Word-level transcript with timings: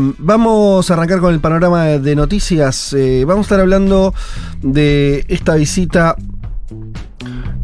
Vamos 0.00 0.90
a 0.90 0.94
arrancar 0.94 1.20
con 1.20 1.34
el 1.34 1.40
panorama 1.40 1.84
de 1.84 2.16
noticias. 2.16 2.92
Eh, 2.92 3.24
vamos 3.26 3.44
a 3.44 3.46
estar 3.46 3.60
hablando 3.60 4.14
de 4.62 5.24
esta 5.28 5.56
visita 5.56 6.16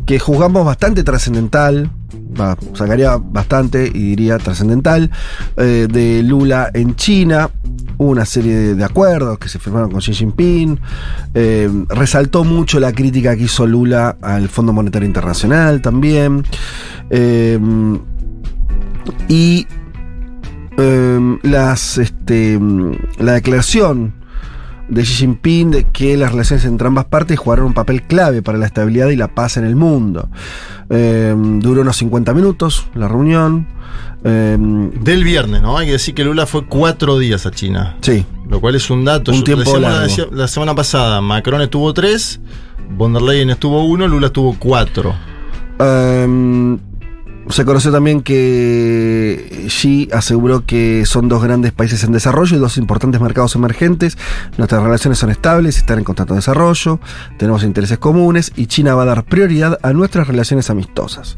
que 0.05 0.19
juzgamos 0.19 0.67
bastante 0.67 1.05
trascendental, 1.05 1.91
sacaría 2.75 3.17
bastante 3.17 3.87
y 3.87 4.11
diría 4.11 4.39
trascendental, 4.39 5.11
eh, 5.57 5.87
de 5.91 6.23
Lula 6.23 6.71
en 6.75 6.97
China. 6.97 7.51
Hubo 7.97 8.11
una 8.11 8.27
serie 8.27 8.75
de, 8.75 8.85
acuerdos 8.85 9.39
que 9.39 9.49
se 9.49 9.59
firmaron 9.59 9.91
con 9.91 10.01
Xi 10.01 10.13
Jinping. 10.13 10.79
Eh, 11.35 11.71
resaltó 11.89 12.45
mucho 12.45 12.79
la 12.79 12.93
crítica 12.93 13.37
que 13.37 13.45
hizo 13.45 13.67
Lula 13.67 14.17
al 14.21 14.49
Fondo 14.49 14.73
Monetario 14.73 15.07
Internacional 15.07 15.81
también. 15.83 16.45
Y 19.29 19.67
eh, 20.79 21.39
las, 21.43 21.99
este, 21.99 22.59
la 23.19 23.33
declaración 23.33 24.15
de 24.89 25.03
Xi 25.03 25.13
Jinping 25.15 25.71
de 25.71 25.85
que 25.85 26.17
las 26.17 26.33
relaciones 26.33 26.65
entre 26.65 26.89
ambas 26.89 27.05
partes 27.05 27.39
jugaron 27.39 27.67
un 27.67 27.75
papel 27.75 28.03
clave 28.05 28.41
para 28.41 28.57
la 28.57 28.65
estabilidad 28.67 29.09
y 29.09 29.17
la 29.17 29.29
paz 29.29 29.59
en 29.59 29.65
el 29.67 29.77
mundo. 29.77 30.31
Eh, 30.89 31.35
duró 31.37 31.83
unos 31.83 31.97
50 31.99 32.33
minutos 32.33 32.87
la 32.95 33.07
reunión. 33.09 33.67
Eh, 34.25 34.57
Del 35.03 35.25
viernes, 35.25 35.61
¿no? 35.63 35.77
Hay 35.77 35.87
que 35.87 35.93
decir 35.93 36.15
que 36.15 36.25
Lula 36.25 36.47
fue 36.47 36.65
cuatro 36.67 37.19
días 37.19 37.45
a 37.45 37.51
China. 37.51 37.97
sí, 38.01 38.25
Lo 38.49 38.61
cual 38.63 38.75
es 38.77 38.89
un 38.89 39.05
dato. 39.05 39.31
Un 39.31 39.39
Yo- 39.39 39.45
tiempo 39.45 39.75
la, 39.77 39.91
largo. 39.91 40.03
decía- 40.05 40.27
la 40.33 40.49
semana 40.49 40.75
pasada, 40.75 41.21
Macron 41.21 41.61
estuvo 41.61 41.93
tres, 41.93 42.41
von 42.97 43.13
der 43.13 43.21
Leyen 43.23 43.51
estuvo 43.51 43.85
uno, 43.85 44.09
Lula 44.09 44.29
estuvo 44.29 44.57
cuatro. 44.59 45.15
Um, 45.79 46.79
se 47.51 47.65
conoció 47.65 47.91
también 47.93 48.23
que 48.23 49.67
Xi 49.69 50.09
aseguró 50.13 50.65
que 50.65 51.05
son 51.07 51.29
dos 51.29 51.43
grandes 51.43 51.73
países 51.73 52.05
en 52.05 52.13
desarrollo 52.13 52.57
y 52.57 52.61
dos 52.61 52.77
importantes 52.77 53.21
mercados 53.21 53.55
emergentes. 53.55 54.19
Nuestras 54.57 54.83
relaciones 54.83 55.19
son 55.19 55.31
estables 55.31 55.79
están 55.79 55.99
en 55.99 56.05
constante 56.05 56.35
desarrollo. 56.35 57.01
Tenemos 57.39 57.65
intereses 57.65 57.99
comunes 57.99 58.53
y 58.57 58.67
China 58.67 58.95
va 58.95 59.03
a 59.03 59.07
dar 59.07 59.25
prioridad 59.25 59.79
a 59.83 59.93
nuestras 59.93 60.29
relaciones 60.29 60.71
amistosas. 60.71 61.37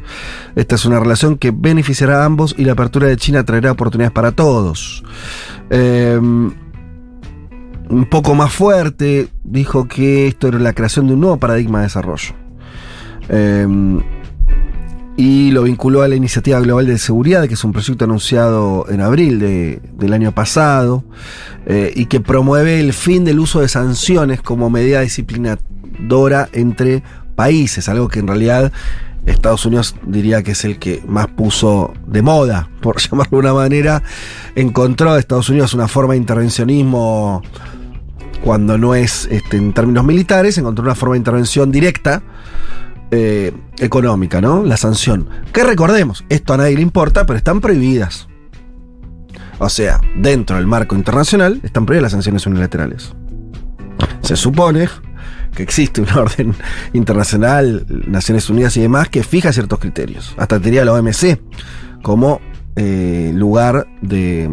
Esta 0.57 0.75
es 0.75 0.85
una 0.85 0.99
relación 0.99 1.39
que 1.39 1.53
beneficiará 1.53 2.23
a 2.23 2.25
ambos 2.25 2.55
y 2.59 2.65
la 2.65 2.73
apertura 2.73 3.07
de 3.07 3.17
China 3.17 3.45
traerá 3.45 3.73
oportunidades 3.73 4.13
para 4.13 4.33
todos. 4.33 5.05
Um, 5.71 6.53
un 7.89 8.07
poco 8.09 8.35
más 8.35 8.53
fuerte, 8.53 9.29
dijo 9.45 9.89
que 9.89 10.29
esto 10.29 10.49
era 10.49 10.59
la 10.59 10.73
creación 10.73 11.07
de 11.07 11.15
un 11.15 11.21
nuevo 11.21 11.39
paradigma 11.39 11.79
de 11.79 11.85
desarrollo. 11.85 12.35
Um, 13.29 14.03
y 15.17 15.51
lo 15.51 15.65
vinculó 15.65 16.03
a 16.03 16.09
la 16.09 16.15
Iniciativa 16.15 16.61
Global 16.61 16.87
de 16.87 16.97
Seguridad, 16.99 17.47
que 17.47 17.55
es 17.55 17.65
un 17.65 17.73
proyecto 17.73 18.05
anunciado 18.05 18.87
en 18.89 19.01
abril 19.01 19.39
de- 19.39 19.81
del 19.99 20.13
año 20.13 20.33
pasado, 20.33 21.05
eh, 21.67 21.93
y 21.95 22.07
que 22.07 22.21
promueve 22.21 22.81
el 22.81 22.93
fin 22.93 23.25
del 23.25 23.39
uso 23.39 23.61
de 23.61 23.69
sanciones 23.69 24.41
como 24.41 24.71
medida 24.71 25.01
disciplinadora 25.01 26.49
entre 26.53 27.03
países, 27.35 27.89
algo 27.89 28.09
que 28.09 28.21
en 28.21 28.29
realidad 28.29 28.73
Estados 29.27 29.67
Unidos 29.67 29.95
diría 30.07 30.43
que 30.43 30.53
es 30.53 30.65
el 30.65 30.79
que 30.79 31.03
más 31.07 31.27
puso 31.27 31.93
de 32.07 32.23
moda, 32.23 32.71
por 32.81 32.99
llamarlo 33.01 33.39
de 33.39 33.45
una 33.45 33.55
manera, 33.55 34.03
encontró 34.55 35.17
Estados 35.17 35.51
Unidos 35.51 35.75
una 35.75 35.89
forma 35.89 36.15
de 36.15 36.19
intervencionismo 36.19 37.43
cuando 38.43 38.79
no 38.79 38.95
es 38.95 39.29
este, 39.31 39.59
en 39.59 39.75
términos 39.75 40.05
militares, 40.05 40.57
encontró 40.57 40.83
una 40.83 40.95
forma 40.95 41.15
de 41.15 41.19
intervención 41.19 41.71
directa 41.71 42.23
eh, 43.11 43.53
económica, 43.79 44.41
¿no? 44.41 44.63
La 44.63 44.77
sanción. 44.77 45.29
Que 45.53 45.65
recordemos, 45.65 46.25
esto 46.29 46.55
a 46.55 46.59
nadie 46.59 46.77
le 46.77 46.83
importa, 46.83 47.27
pero 47.27 47.37
están 47.37 47.61
prohibidas. 47.61 48.29
O 49.59 49.69
sea, 49.69 50.01
dentro 50.17 50.57
del 50.57 50.67
marco 50.67 50.95
internacional 50.95 51.61
están 51.63 51.87
prohibidas 51.87 52.05
las 52.05 52.13
sanciones 52.13 52.47
unilaterales. 52.47 53.13
Se 54.23 54.37
supone 54.37 54.89
que 55.55 55.63
existe 55.63 56.01
una 56.01 56.17
orden 56.21 56.55
internacional, 56.93 57.85
Naciones 58.07 58.49
Unidas 58.49 58.77
y 58.77 58.81
demás, 58.81 59.09
que 59.09 59.23
fija 59.23 59.53
ciertos 59.53 59.79
criterios. 59.79 60.35
Hasta 60.39 60.61
tenía 60.61 60.85
la 60.85 60.93
OMC 60.93 61.41
como 62.03 62.41
eh, 62.77 63.33
lugar 63.35 63.87
de, 64.01 64.51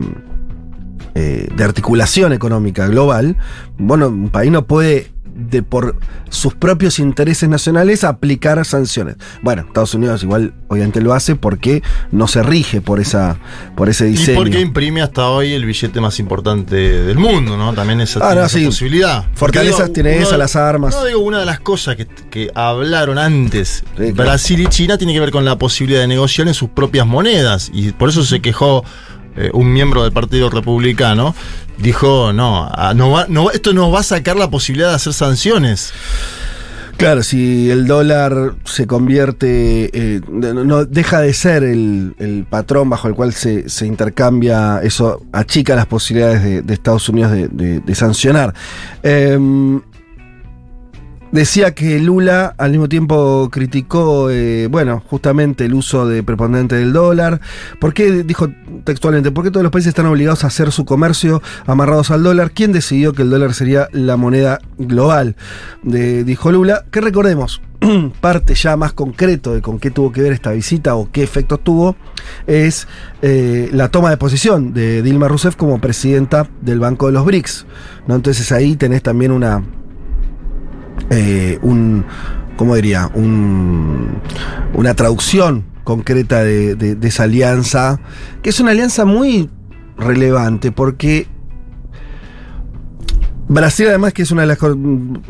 eh, 1.15 1.47
de 1.55 1.63
articulación 1.63 2.33
económica 2.33 2.87
global. 2.87 3.37
Bueno, 3.77 4.07
un 4.07 4.29
país 4.29 4.51
no 4.51 4.65
puede 4.65 5.11
de 5.37 5.61
por 5.63 5.95
sus 6.29 6.55
propios 6.55 6.99
intereses 6.99 7.47
nacionales 7.47 8.03
aplicar 8.03 8.63
sanciones. 8.65 9.15
Bueno, 9.41 9.63
Estados 9.67 9.93
Unidos 9.93 10.23
igual 10.23 10.53
obviamente 10.67 10.99
lo 10.99 11.13
hace 11.13 11.35
porque 11.35 11.83
no 12.11 12.27
se 12.27 12.41
rige 12.43 12.81
por 12.81 12.99
esa 12.99 13.37
por 13.75 13.87
ese 13.89 14.07
Y 14.07 14.11
diseño. 14.11 14.39
porque 14.39 14.59
imprime 14.59 15.01
hasta 15.01 15.27
hoy 15.27 15.53
el 15.53 15.65
billete 15.65 16.01
más 16.01 16.19
importante 16.19 16.75
del 16.75 17.17
mundo, 17.17 17.55
¿no? 17.55 17.73
También 17.73 18.01
esa, 18.01 18.19
Ah, 18.19 18.27
tiene 18.29 18.41
no, 18.41 18.47
esa 18.47 18.57
sí. 18.57 18.65
posibilidad. 18.65 19.25
Fortalezas 19.35 19.79
Porque 19.81 19.93
tiene 19.93 20.17
esa, 20.19 20.31
de- 20.31 20.37
las 20.39 20.55
armas. 20.55 20.95
No, 20.95 21.05
digo, 21.05 21.19
una 21.19 21.39
de 21.39 21.45
las 21.45 21.59
cosas 21.59 21.95
que, 21.95 22.07
que 22.29 22.49
hablaron 22.55 23.17
antes 23.19 23.83
Sí, 23.95 23.95
claro. 23.95 24.13
Brasil 24.15 24.59
y 24.61 24.67
China 24.67 24.97
tiene 24.97 25.13
que 25.13 25.19
ver 25.19 25.31
con 25.31 25.45
la 25.45 25.57
posibilidad 25.57 26.01
de 26.01 26.07
negociar 26.07 26.47
en 26.47 26.53
sus 26.53 26.69
propias 26.69 27.05
monedas. 27.05 27.69
Y 27.73 27.91
por 27.91 28.09
eso 28.09 28.23
se 28.23 28.41
quejó 28.41 28.83
eh, 29.37 29.49
un 29.53 29.71
miembro 29.71 30.03
del 30.03 30.11
Partido 30.11 30.49
Republicano. 30.49 31.35
Dijo, 31.77 32.33
no, 32.33 32.67
ah, 32.73 32.93
no 32.95 33.11
va- 33.11 33.27
no 33.29 33.51
esto 33.51 33.71
nos 33.73 33.93
va 33.93 33.99
a 33.99 34.03
sacar 34.03 34.35
la 34.35 34.49
posibilidad 34.49 34.89
de 34.89 34.95
hacer 34.95 35.13
sanciones. 35.13 35.93
Claro, 36.97 37.21
si 37.21 37.69
el 37.69 37.85
dólar 37.85 38.55
se 38.65 38.87
convierte, 38.87 39.91
eh, 39.93 40.21
no, 40.27 40.83
deja 40.85 41.21
de 41.21 41.31
ser 41.33 41.61
el, 41.63 42.15
el 42.17 42.45
patrón 42.49 42.89
bajo 42.89 43.07
el 43.07 43.13
cual 43.13 43.33
se, 43.33 43.69
se 43.69 43.85
intercambia, 43.85 44.79
eso 44.81 45.21
achica 45.31 45.75
las 45.75 45.85
posibilidades 45.85 46.65
de, 46.65 46.73
Estados 46.73 47.07
Unidos 47.07 47.31
de, 47.33 47.47
de- 47.49 47.79
de 47.81 47.95
sancionar. 47.95 48.55
Em, 49.03 49.79
Decía 51.31 51.73
que 51.73 51.99
Lula 51.99 52.55
al 52.57 52.71
mismo 52.71 52.87
tiempo 52.87 53.49
criticó, 53.51 54.29
eh, 54.29 54.67
bueno, 54.67 55.03
justamente 55.07 55.65
el 55.65 55.73
uso 55.73 56.07
de 56.07 56.23
preponderante 56.23 56.75
del 56.75 56.93
dólar. 56.93 57.41
¿Por 57.79 57.93
qué, 57.93 58.23
dijo 58.23 58.49
textualmente, 58.85 59.31
por 59.31 59.43
qué 59.43 59.51
todos 59.51 59.63
los 59.63 59.71
países 59.71 59.89
están 59.89 60.05
obligados 60.05 60.43
a 60.43 60.47
hacer 60.47 60.71
su 60.71 60.85
comercio 60.85 61.41
amarrados 61.65 62.11
al 62.11 62.23
dólar? 62.23 62.51
¿Quién 62.51 62.71
decidió 62.71 63.13
que 63.13 63.23
el 63.23 63.29
dólar 63.29 63.53
sería 63.53 63.89
la 63.91 64.15
moneda 64.15 64.59
global? 64.77 65.35
Dijo 65.83 66.51
Lula. 66.51 66.85
Que 66.91 67.01
recordemos, 67.01 67.61
parte 68.21 68.55
ya 68.55 68.77
más 68.77 68.93
concreto 68.93 69.53
de 69.53 69.61
con 69.61 69.79
qué 69.79 69.91
tuvo 69.91 70.11
que 70.11 70.21
ver 70.21 70.31
esta 70.31 70.51
visita 70.51 70.95
o 70.95 71.11
qué 71.11 71.23
efectos 71.23 71.59
tuvo, 71.63 71.95
es 72.47 72.87
eh, 73.21 73.69
la 73.73 73.89
toma 73.89 74.09
de 74.09 74.17
posición 74.17 74.73
de 74.73 75.01
Dilma 75.01 75.27
Rousseff 75.27 75.55
como 75.55 75.79
presidenta 75.79 76.49
del 76.61 76.79
Banco 76.79 77.07
de 77.07 77.13
los 77.13 77.25
BRICS. 77.25 77.65
¿no? 78.07 78.15
Entonces 78.15 78.51
ahí 78.51 78.75
tenés 78.75 79.03
también 79.03 79.31
una 79.31 79.63
eh, 81.09 81.59
un, 81.61 82.05
¿cómo 82.57 82.75
diría? 82.75 83.09
Un, 83.13 84.19
una 84.73 84.93
traducción 84.93 85.63
concreta 85.83 86.43
de, 86.43 86.75
de- 86.75 86.95
de 86.95 87.07
esa 87.07 87.23
alianza, 87.23 87.99
que 88.41 88.49
es 88.49 88.59
una 88.59 88.71
alianza 88.71 89.05
muy 89.05 89.49
relevante 89.97 90.71
porque 90.71 91.27
Brasil 93.49 93.87
además 93.87 94.13
que 94.13 94.23
es 94.23 94.31
una 94.31 94.41
de 94.41 94.47
las... 94.47 94.57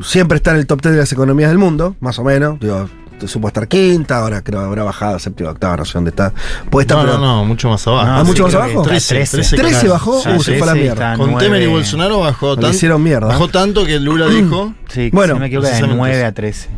siempre 0.01 0.37
está 0.37 0.51
en 0.51 0.57
el 0.57 0.65
top 0.67 0.81
10 0.81 0.93
de 0.93 0.99
las 1.01 1.11
economías 1.11 1.49
del 1.51 1.59
mundo, 1.59 1.95
más 1.99 2.17
o 2.17 2.23
menos, 2.23 2.59
digo, 2.59 2.89
supo 3.25 3.47
estar 3.47 3.67
quinta, 3.67 4.17
ahora 4.19 4.41
creo 4.43 4.59
que 4.59 4.65
habrá 4.65 4.83
bajado 4.83 5.15
a 5.15 5.19
séptima, 5.19 5.49
octava, 5.51 5.77
no 5.77 5.85
sé 5.85 5.93
dónde 5.93 6.09
está. 6.11 6.31
Puede 6.69 6.83
estar, 6.83 6.97
No, 6.97 7.03
pero- 7.05 7.17
no, 7.17 7.37
no, 7.37 7.45
mucho 7.45 7.69
más 7.69 7.87
abajo. 7.87 8.05
Ah, 8.07 8.23
mucho 8.23 8.43
más 8.43 8.51
que 8.51 8.57
abajo. 8.57 8.71
está 8.81 8.89
13, 8.89 9.15
13. 9.31 9.55
13 9.57 9.87
bajó, 9.87 10.21
Sí, 10.21 10.29
uh, 10.29 10.39
sí, 10.39 10.43
se 10.51 10.57
fue 10.59 10.63
a 10.63 10.65
la 10.67 10.71
13 10.73 10.81
mierda. 10.83 11.17
Con. 11.17 11.37
Temer 11.37 11.61
y 11.61 11.67
Bolsonaro 11.67 12.19
bajó 12.19 12.55
tanto. 12.55 12.69
hicieron 12.69 13.01
mierda. 13.01 13.27
Bajó 13.27 13.47
tanto 13.47 13.85
que 13.85 13.99
Lula 13.99 14.27
dijo. 14.27 14.73
Sí, 14.87 15.09
Bueno, 15.11 15.33
si 15.33 15.35
no 15.35 15.39
me 15.41 15.47
equivoco, 15.47 15.65
de 15.65 15.71
precisamente 15.71 15.97
9 15.97 16.17
eso. 16.17 16.25
a 16.27 16.31
13. 16.31 16.69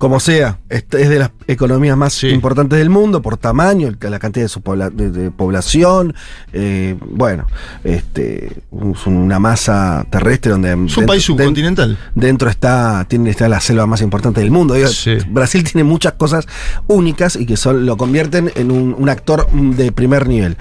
Como 0.00 0.18
sea, 0.18 0.58
est- 0.70 0.94
es 0.94 1.08
de 1.10 1.18
las 1.20 1.30
economías 1.46 1.96
más 1.96 2.14
Sí. 2.14 2.28
importantes 2.30 2.78
del 2.78 2.88
mundo 2.90 3.20
por 3.22 3.36
tamaño, 3.36 3.92
la 4.00 4.18
cantidad 4.18 4.46
de 4.46 4.48
su 4.48 4.62
pobla- 4.62 4.90
de, 4.90 5.10
de 5.12 5.30
población, 5.30 6.14
eh, 6.52 6.96
bueno, 7.02 7.46
este, 7.84 8.46
es 8.92 9.06
una 9.06 9.38
masa 9.38 10.04
terrestre 10.10 10.52
donde 10.52 10.70
Es 10.70 10.74
un 10.76 10.86
dentro- 10.86 11.06
país 11.06 11.22
subcontinental. 11.22 11.98
dentro 12.14 12.48
está 12.50 13.04
tiene 13.08 13.30
está 13.30 13.46
la 13.48 13.60
selva 13.60 13.86
más 13.86 14.00
importante 14.00 14.40
del 14.40 14.50
mundo. 14.50 14.74
Digo, 14.74 14.88
Sí. 14.88 15.18
Brasil 15.28 15.62
tiene 15.64 15.84
muchas 15.84 16.14
cosas 16.14 16.46
únicas 16.86 17.36
y 17.36 17.44
que 17.46 17.56
son, 17.58 17.84
lo 17.84 17.96
convierten 17.96 18.50
en 18.56 18.70
un, 18.72 18.96
un 18.98 19.08
actor 19.10 19.46
de 19.52 19.92
primer 19.92 20.26
nivel. 20.26 20.56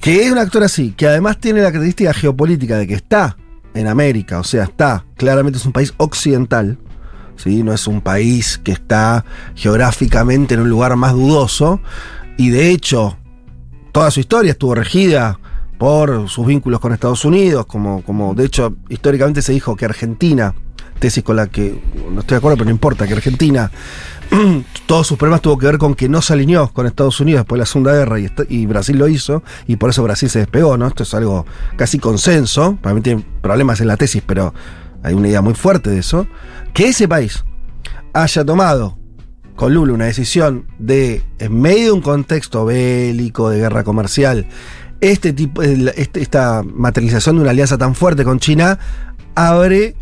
Que 0.00 0.24
es 0.24 0.32
un 0.32 0.38
actor 0.38 0.62
así, 0.62 0.92
que 0.96 1.06
además 1.06 1.38
tiene 1.38 1.60
la 1.60 1.66
característica 1.66 2.14
geopolítica 2.14 2.78
de 2.78 2.86
que 2.86 2.94
está 2.94 3.36
en 3.74 3.86
América, 3.86 4.40
o 4.40 4.44
sea, 4.44 4.64
está, 4.64 5.04
claramente 5.16 5.58
es 5.58 5.66
un 5.66 5.72
país 5.72 5.92
occidental, 5.98 6.78
¿sí? 7.36 7.62
no 7.62 7.72
es 7.72 7.86
un 7.86 8.00
país 8.00 8.58
que 8.62 8.72
está 8.72 9.24
geográficamente 9.54 10.54
en 10.54 10.60
un 10.60 10.70
lugar 10.70 10.96
más 10.96 11.12
dudoso, 11.12 11.80
y 12.36 12.50
de 12.50 12.70
hecho, 12.70 13.16
toda 13.92 14.10
su 14.10 14.20
historia 14.20 14.52
estuvo 14.52 14.74
regida 14.74 15.38
por 15.78 16.28
sus 16.28 16.46
vínculos 16.46 16.78
con 16.80 16.92
Estados 16.92 17.24
Unidos, 17.24 17.66
como, 17.66 18.02
como 18.02 18.34
de 18.34 18.44
hecho 18.44 18.76
históricamente 18.90 19.40
se 19.40 19.52
dijo 19.52 19.76
que 19.76 19.86
Argentina, 19.86 20.54
tesis 20.98 21.24
con 21.24 21.36
la 21.36 21.46
que 21.46 21.82
no 22.12 22.20
estoy 22.20 22.34
de 22.34 22.38
acuerdo, 22.38 22.58
pero 22.58 22.66
no 22.66 22.70
importa, 22.70 23.06
que 23.06 23.14
Argentina 23.14 23.70
todos 24.86 25.06
sus 25.06 25.16
problemas 25.16 25.40
tuvo 25.40 25.58
que 25.58 25.66
ver 25.66 25.78
con 25.78 25.94
que 25.94 26.08
no 26.08 26.20
se 26.20 26.34
alineó 26.34 26.68
con 26.68 26.86
Estados 26.86 27.18
Unidos 27.20 27.40
después 27.40 27.56
de 27.56 27.60
la 27.60 27.66
Segunda 27.66 27.92
Guerra 27.94 28.20
y, 28.20 28.30
y 28.50 28.66
Brasil 28.66 28.98
lo 28.98 29.08
hizo, 29.08 29.42
y 29.66 29.76
por 29.76 29.90
eso 29.90 30.02
Brasil 30.02 30.28
se 30.28 30.40
despegó, 30.40 30.76
¿no? 30.76 30.86
Esto 30.86 31.02
es 31.02 31.14
algo 31.14 31.46
casi 31.76 31.98
consenso, 31.98 32.76
para 32.82 32.94
mí 32.94 33.00
tiene 33.00 33.24
problemas 33.40 33.80
en 33.80 33.88
la 33.88 33.96
tesis, 33.96 34.22
pero 34.24 34.52
hay 35.02 35.14
una 35.14 35.28
idea 35.28 35.42
muy 35.42 35.54
fuerte 35.54 35.90
de 35.90 35.98
eso, 35.98 36.26
que 36.74 36.88
ese 36.88 37.08
país 37.08 37.44
haya 38.12 38.44
tomado 38.44 38.98
con 39.56 39.74
Lula 39.74 39.92
una 39.92 40.06
decisión 40.06 40.66
de, 40.78 41.22
en 41.38 41.60
medio 41.60 41.84
de 41.86 41.92
un 41.92 42.00
contexto 42.00 42.64
bélico, 42.64 43.50
de 43.50 43.58
guerra 43.58 43.84
comercial, 43.84 44.46
este 45.00 45.32
tipo, 45.32 45.62
este- 45.62 46.20
esta 46.20 46.62
materialización 46.62 47.36
de 47.36 47.42
una 47.42 47.50
alianza 47.50 47.76
tan 47.78 47.94
fuerte 47.94 48.24
con 48.24 48.38
China 48.38 48.78
abre 49.34 49.94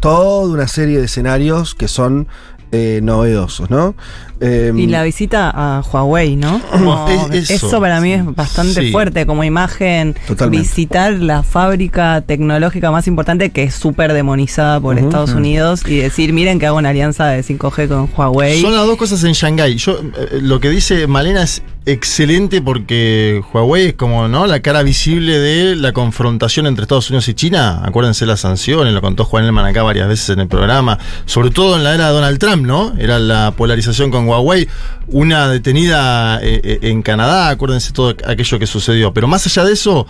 toda 0.00 0.48
una 0.48 0.66
serie 0.68 0.98
de 0.98 1.04
escenarios 1.04 1.74
que 1.74 1.88
son 1.88 2.28
eh, 2.72 3.00
novedosos, 3.02 3.68
¿no? 3.68 3.96
Eh, 4.40 4.72
Y 4.74 4.86
la 4.86 5.02
visita 5.02 5.50
a 5.54 5.82
Huawei, 5.82 6.36
¿no? 6.36 6.60
Como- 6.72 7.06
Es- 7.32 7.50
eso. 7.50 7.66
eso, 7.68 7.80
para 7.80 8.00
mí 8.00 8.12
es 8.12 8.24
bastante 8.34 8.80
Sí. 8.80 8.90
fuerte 8.92 9.26
como 9.26 9.44
imagen. 9.44 10.14
Totalmente. 10.26 10.62
Visitar 10.66 11.12
la 11.14 11.42
fábrica 11.42 12.22
tecnológica 12.22 12.90
más 12.90 13.06
importante 13.06 13.50
que 13.50 13.64
es 13.64 13.74
súper 13.74 14.12
demonizada 14.12 14.80
por. 14.80 14.98
Estados 15.00 15.30
Unidos 15.32 15.82
y 15.86 15.96
decir, 15.96 16.32
miren 16.32 16.58
que 16.58 16.66
hago 16.66 16.76
una 16.78 16.90
alianza 16.90 17.26
de 17.26 17.42
5G 17.42 17.88
con 17.88 18.08
Huawei. 18.16 18.60
Son 18.60 18.74
las 18.74 18.86
dos 18.86 18.96
cosas 18.96 19.24
en 19.24 19.32
Shanghái. 19.32 19.76
Yo, 19.76 19.98
eh, 19.98 20.38
lo 20.42 20.60
que 20.60 20.68
dice 20.68 21.06
Malena 21.06 21.42
es 21.42 21.62
excelente 21.86 22.60
porque 22.60 23.40
Huawei 23.52 23.86
es 23.88 23.94
como 23.94 24.28
¿no? 24.28 24.46
la 24.46 24.60
cara 24.60 24.82
visible 24.82 25.38
de 25.38 25.74
la 25.76 25.92
confrontación 25.92 26.66
entre 26.66 26.82
Estados 26.82 27.08
Unidos 27.10 27.28
y 27.28 27.34
China. 27.34 27.80
Acuérdense 27.84 28.26
las 28.26 28.40
sanciones, 28.40 28.92
lo 28.92 29.00
contó 29.00 29.24
Juan 29.24 29.44
Elman 29.44 29.64
acá 29.64 29.82
varias 29.82 30.08
veces 30.08 30.30
en 30.30 30.40
el 30.40 30.48
programa. 30.48 30.98
Sobre 31.26 31.50
todo 31.50 31.76
en 31.76 31.84
la 31.84 31.94
era 31.94 32.08
de 32.08 32.12
Donald 32.14 32.38
Trump, 32.38 32.66
¿no? 32.66 32.92
Era 32.98 33.18
la 33.18 33.52
polarización 33.56 34.10
con 34.10 34.29
Huawei. 34.30 34.68
Una 35.08 35.48
detenida 35.48 36.40
eh, 36.42 36.60
eh, 36.62 36.78
en 36.82 37.02
Canadá, 37.02 37.48
acuérdense 37.48 37.92
todo 37.92 38.10
aquello 38.10 38.58
que 38.58 38.66
sucedió. 38.66 39.12
Pero 39.12 39.28
más 39.28 39.46
allá 39.46 39.64
de 39.64 39.72
eso, 39.72 40.06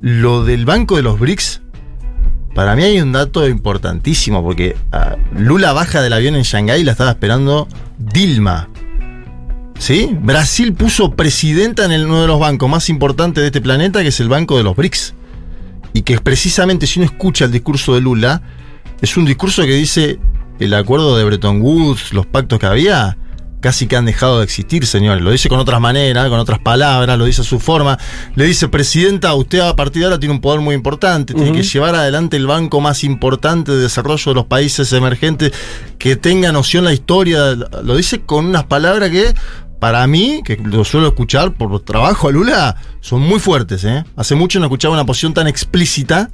lo 0.00 0.44
del 0.44 0.64
Banco 0.64 0.96
de 0.96 1.02
los 1.02 1.18
BRICS 1.18 1.62
para 2.54 2.76
mí 2.76 2.84
hay 2.84 3.00
un 3.00 3.10
dato 3.10 3.48
importantísimo, 3.48 4.42
porque 4.42 4.76
ah, 4.92 5.16
Lula 5.36 5.72
baja 5.72 6.00
del 6.00 6.12
avión 6.12 6.36
en 6.36 6.42
Shanghái 6.42 6.82
y 6.82 6.84
la 6.84 6.92
estaba 6.92 7.10
esperando 7.10 7.68
Dilma. 7.98 8.68
¿Sí? 9.76 10.16
Brasil 10.20 10.72
puso 10.72 11.16
presidenta 11.16 11.84
en 11.84 12.04
uno 12.04 12.22
de 12.22 12.28
los 12.28 12.38
bancos 12.38 12.70
más 12.70 12.88
importantes 12.88 13.42
de 13.42 13.46
este 13.46 13.60
planeta, 13.60 14.02
que 14.02 14.08
es 14.08 14.20
el 14.20 14.28
Banco 14.28 14.56
de 14.56 14.62
los 14.62 14.76
BRICS. 14.76 15.14
Y 15.92 16.02
que 16.02 16.18
precisamente 16.20 16.86
si 16.86 17.00
uno 17.00 17.06
escucha 17.06 17.44
el 17.44 17.50
discurso 17.50 17.94
de 17.94 18.00
Lula, 18.00 18.40
es 19.00 19.16
un 19.16 19.24
discurso 19.24 19.62
que 19.62 19.74
dice 19.74 20.20
el 20.60 20.74
acuerdo 20.74 21.16
de 21.16 21.24
Bretton 21.24 21.60
Woods, 21.60 22.12
los 22.12 22.24
pactos 22.24 22.60
que 22.60 22.66
había, 22.66 23.16
casi 23.64 23.86
que 23.86 23.96
han 23.96 24.04
dejado 24.04 24.40
de 24.40 24.44
existir, 24.44 24.84
señores. 24.84 25.24
Lo 25.24 25.30
dice 25.30 25.48
con 25.48 25.58
otras 25.58 25.80
maneras, 25.80 26.28
con 26.28 26.38
otras 26.38 26.58
palabras, 26.58 27.18
lo 27.18 27.24
dice 27.24 27.40
a 27.40 27.44
su 27.44 27.58
forma. 27.58 27.98
Le 28.34 28.44
dice, 28.44 28.68
Presidenta, 28.68 29.32
usted 29.34 29.60
a 29.60 29.74
partir 29.74 30.00
de 30.00 30.04
ahora 30.04 30.20
tiene 30.20 30.34
un 30.34 30.42
poder 30.42 30.60
muy 30.60 30.74
importante, 30.74 31.32
tiene 31.32 31.50
que 31.50 31.62
llevar 31.62 31.94
adelante 31.94 32.36
el 32.36 32.46
banco 32.46 32.82
más 32.82 33.04
importante 33.04 33.72
de 33.72 33.78
desarrollo 33.78 34.32
de 34.32 34.34
los 34.34 34.44
países 34.44 34.92
emergentes, 34.92 35.50
que 35.96 36.14
tenga 36.14 36.52
noción 36.52 36.84
la 36.84 36.92
historia. 36.92 37.54
Lo 37.82 37.96
dice 37.96 38.20
con 38.20 38.44
unas 38.44 38.64
palabras 38.64 39.08
que, 39.08 39.32
para 39.78 40.06
mí, 40.06 40.42
que 40.44 40.58
lo 40.58 40.84
suelo 40.84 41.06
escuchar 41.06 41.54
por 41.54 41.80
trabajo 41.84 42.28
a 42.28 42.32
Lula, 42.32 42.76
son 43.00 43.22
muy 43.22 43.40
fuertes. 43.40 43.82
¿eh? 43.84 44.04
Hace 44.14 44.34
mucho 44.34 44.58
no 44.58 44.66
escuchaba 44.66 44.92
una 44.92 45.06
posición 45.06 45.32
tan 45.32 45.46
explícita 45.46 46.28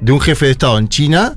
de 0.00 0.10
un 0.10 0.20
jefe 0.20 0.46
de 0.46 0.50
Estado 0.50 0.78
en 0.78 0.88
China 0.88 1.36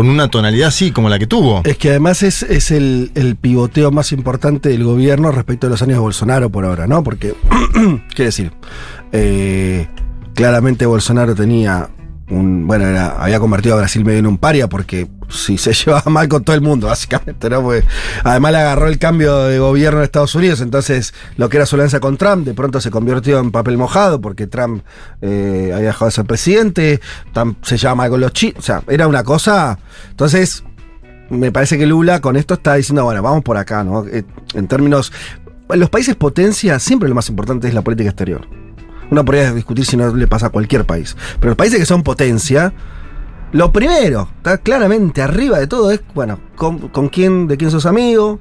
con 0.00 0.08
una 0.08 0.30
tonalidad 0.30 0.68
así 0.68 0.92
como 0.92 1.10
la 1.10 1.18
que 1.18 1.26
tuvo. 1.26 1.60
Es 1.62 1.76
que 1.76 1.90
además 1.90 2.22
es, 2.22 2.42
es 2.42 2.70
el, 2.70 3.12
el 3.14 3.36
pivoteo 3.36 3.90
más 3.90 4.12
importante 4.12 4.70
del 4.70 4.82
gobierno 4.82 5.30
respecto 5.30 5.66
a 5.66 5.70
los 5.70 5.82
años 5.82 5.96
de 5.96 6.00
Bolsonaro 6.00 6.48
por 6.48 6.64
ahora, 6.64 6.86
¿no? 6.86 7.04
Porque, 7.04 7.34
quiere 8.08 8.24
decir, 8.24 8.50
eh, 9.12 9.88
claramente 10.34 10.86
Bolsonaro 10.86 11.34
tenía 11.34 11.90
un. 12.30 12.66
Bueno, 12.66 12.86
había 13.18 13.38
convertido 13.40 13.74
a 13.74 13.80
Brasil 13.80 14.02
medio 14.02 14.20
en 14.20 14.26
un 14.26 14.38
paria 14.38 14.70
porque 14.70 15.06
si 15.30 15.58
se 15.58 15.72
llevaba 15.84 16.10
mal 16.10 16.28
con 16.28 16.44
todo 16.44 16.54
el 16.54 16.62
mundo, 16.62 16.88
básicamente, 16.88 17.48
¿no? 17.50 17.62
Porque 17.62 17.84
además 18.24 18.52
le 18.52 18.58
agarró 18.58 18.88
el 18.88 18.98
cambio 18.98 19.44
de 19.44 19.58
gobierno 19.58 20.00
de 20.00 20.04
Estados 20.04 20.34
Unidos, 20.34 20.60
entonces 20.60 21.14
lo 21.36 21.48
que 21.48 21.56
era 21.56 21.66
su 21.66 21.76
alianza 21.76 22.00
con 22.00 22.16
Trump 22.16 22.44
de 22.44 22.54
pronto 22.54 22.80
se 22.80 22.90
convirtió 22.90 23.38
en 23.38 23.50
papel 23.50 23.78
mojado 23.78 24.20
porque 24.20 24.46
Trump 24.46 24.82
eh, 25.22 25.72
había 25.74 25.88
dejado 25.88 26.06
de 26.06 26.12
ser 26.12 26.24
presidente, 26.24 27.00
Trump 27.32 27.58
se 27.64 27.76
llevaba 27.76 27.96
mal 27.96 28.10
con 28.10 28.20
los 28.20 28.32
chinos, 28.32 28.58
o 28.58 28.62
sea, 28.62 28.82
era 28.88 29.06
una 29.06 29.24
cosa. 29.24 29.78
Entonces 30.10 30.64
me 31.30 31.52
parece 31.52 31.78
que 31.78 31.86
Lula 31.86 32.20
con 32.20 32.36
esto 32.36 32.54
está 32.54 32.74
diciendo, 32.74 33.04
bueno, 33.04 33.22
vamos 33.22 33.42
por 33.42 33.56
acá, 33.56 33.84
¿no? 33.84 34.04
Eh, 34.06 34.24
En 34.54 34.66
términos. 34.66 35.12
En 35.70 35.78
los 35.78 35.88
países 35.88 36.16
potencia, 36.16 36.80
siempre 36.80 37.08
lo 37.08 37.14
más 37.14 37.28
importante 37.28 37.68
es 37.68 37.74
la 37.74 37.82
política 37.82 38.10
exterior. 38.10 38.46
Uno 39.10 39.24
podría 39.24 39.52
discutir 39.52 39.86
si 39.86 39.96
no 39.96 40.14
le 40.14 40.26
pasa 40.26 40.46
a 40.46 40.50
cualquier 40.50 40.84
país. 40.84 41.16
Pero 41.38 41.50
los 41.50 41.56
países 41.56 41.78
que 41.78 41.86
son 41.86 42.02
potencia, 42.02 42.72
lo 43.52 43.72
primero, 43.72 44.28
está 44.36 44.58
claramente 44.58 45.22
arriba 45.22 45.58
de 45.58 45.66
todo, 45.66 45.90
es, 45.90 46.00
bueno, 46.14 46.38
con, 46.56 46.88
con 46.88 47.08
quién, 47.08 47.48
de 47.48 47.56
quién 47.56 47.70
sos 47.70 47.84
amigo, 47.86 48.38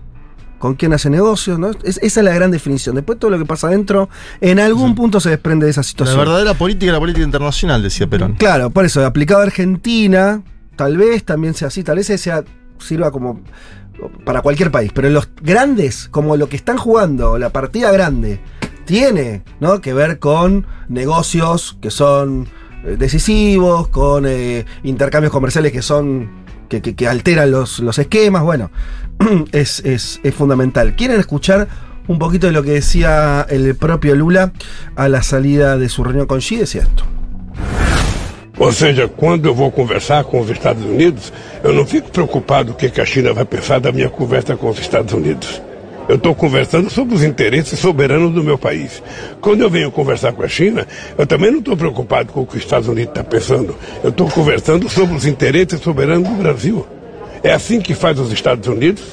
con 0.59 0.75
quién 0.75 0.94
hace 0.94 1.09
negocios, 1.09 1.57
¿no? 1.57 1.71
Es- 1.83 2.00
esa 2.01 2.19
es 2.19 2.23
la 2.23 2.33
gran 2.33 2.51
definición. 2.51 2.95
Después 2.95 3.17
todo 3.17 3.31
lo 3.31 3.38
que 3.39 3.45
pasa 3.45 3.67
adentro, 3.67 4.09
en 4.41 4.59
algún 4.59 4.94
punto 4.94 5.19
se 5.19 5.29
desprende 5.29 5.65
de 5.65 5.71
esa 5.71 5.79
La 5.79 5.83
situación. 5.83 6.17
verdadera 6.19 6.53
política 6.53 6.88
es 6.88 6.94
la 6.94 7.00
política 7.00 7.23
internacional, 7.25 7.81
decía 7.81 8.07
Perón. 8.07 8.33
Claro, 8.33 8.69
por 8.69 8.85
eso, 8.85 9.06
aplicado 9.06 9.39
a 9.39 9.44
Argentina, 9.44 10.41
tal 10.75 10.97
vez 10.97 11.23
también 11.23 11.53
sea 11.53 11.69
así, 11.69 11.81
tal 11.83 11.95
vez 11.97 12.07
sea, 12.07 12.44
sirva 12.77 13.09
como 13.11 13.41
para 14.25 14.41
cualquier 14.41 14.71
país, 14.71 14.91
pero 14.94 15.07
en 15.07 15.13
los 15.13 15.29
grandes, 15.41 16.07
como 16.09 16.38
lo 16.38 16.47
que 16.47 16.56
están 16.56 16.77
jugando, 16.77 17.38
la 17.38 17.50
partida 17.50 17.91
grande, 17.91 18.39
tiene 18.85 19.44
¿no? 19.59 19.81
que 19.81 19.94
ver 19.94 20.19
con 20.19 20.65
negocios 20.88 21.77
que 21.81 21.91
son 21.91 22.47
decisivos, 22.83 23.87
con 23.89 24.25
eh, 24.27 24.65
intercambios 24.83 25.31
comerciales 25.31 25.71
que 25.71 25.81
son. 25.81 26.29
que, 26.69 27.07
alteran 27.07 27.49
los, 27.51 27.79
los 27.79 27.97
esquemas. 27.99 28.43
Bueno, 28.43 28.69
es, 29.51 29.79
es- 29.85 30.19
es 30.23 30.33
fundamental. 30.35 30.95
¿Quieren 30.95 31.19
escuchar 31.19 31.67
un 32.07 32.19
poquito 32.19 32.47
de 32.47 32.53
lo 32.53 32.63
que 32.63 32.71
decía 32.71 33.45
el 33.49 33.75
propio 33.75 34.15
Lula 34.15 34.51
a 34.95 35.07
la 35.09 35.21
salida 35.23 35.77
de 35.77 35.89
su 35.89 36.04
reunión 36.04 36.27
con 36.27 36.39
Xi? 36.39 36.57
Decía 36.57 36.81
esto. 36.83 37.04
Ou 38.57 38.73
seja, 38.73 39.07
quando 39.07 39.47
eu 39.47 39.56
vou 39.56 39.71
conversar 39.71 40.25
com 40.25 40.42
os 40.42 40.49
Estados 40.49 40.83
Unidos, 40.83 41.31
eu 41.63 41.71
não 41.73 41.85
fico 41.85 42.11
preocupado 42.11 42.73
o 42.73 42.75
que 42.75 42.89
que 42.89 42.99
a 42.99 43.06
China 43.06 43.31
vai 43.33 43.45
pensar 43.45 43.80
da 43.80 43.89
minha 43.92 44.09
conversa 44.09 44.57
com 44.57 44.69
os 44.69 44.77
Estados 44.80 45.13
Unidos. 45.13 45.61
Eu 46.09 46.16
estou 46.16 46.33
conversando 46.33 46.89
sobre 46.89 47.13
os 47.13 47.23
interesses 47.23 47.78
soberanos 47.78 48.33
do 48.33 48.44
meu 48.44 48.57
país. 48.57 48.99
Quando 49.39 49.61
eu 49.61 49.69
venho 49.69 49.92
conversar 49.92 50.33
com 50.33 50.42
a 50.42 50.47
China, 50.47 50.87
eu 51.16 51.28
também 51.28 51.51
não 51.51 51.59
estou 51.59 51.78
preocupado 51.78 52.33
com 52.33 52.42
o 52.42 52.47
que 52.47 52.57
os 52.57 52.63
Estados 52.63 52.87
Unidos 52.87 53.11
está 53.11 53.23
pensando. 53.23 53.75
Eu 54.04 54.09
estou 54.09 54.28
conversando 54.28 54.89
sobre 54.89 55.16
os 55.16 55.28
interesses 55.28 55.80
soberanos 55.80 56.28
do 56.28 56.33
Brasil. 56.33 56.87
É 57.44 57.54
assim 57.54 57.80
que 57.80 57.94
faz 57.94 58.19
os 58.19 58.31
Estados 58.31 58.68
Unidos, 58.68 59.04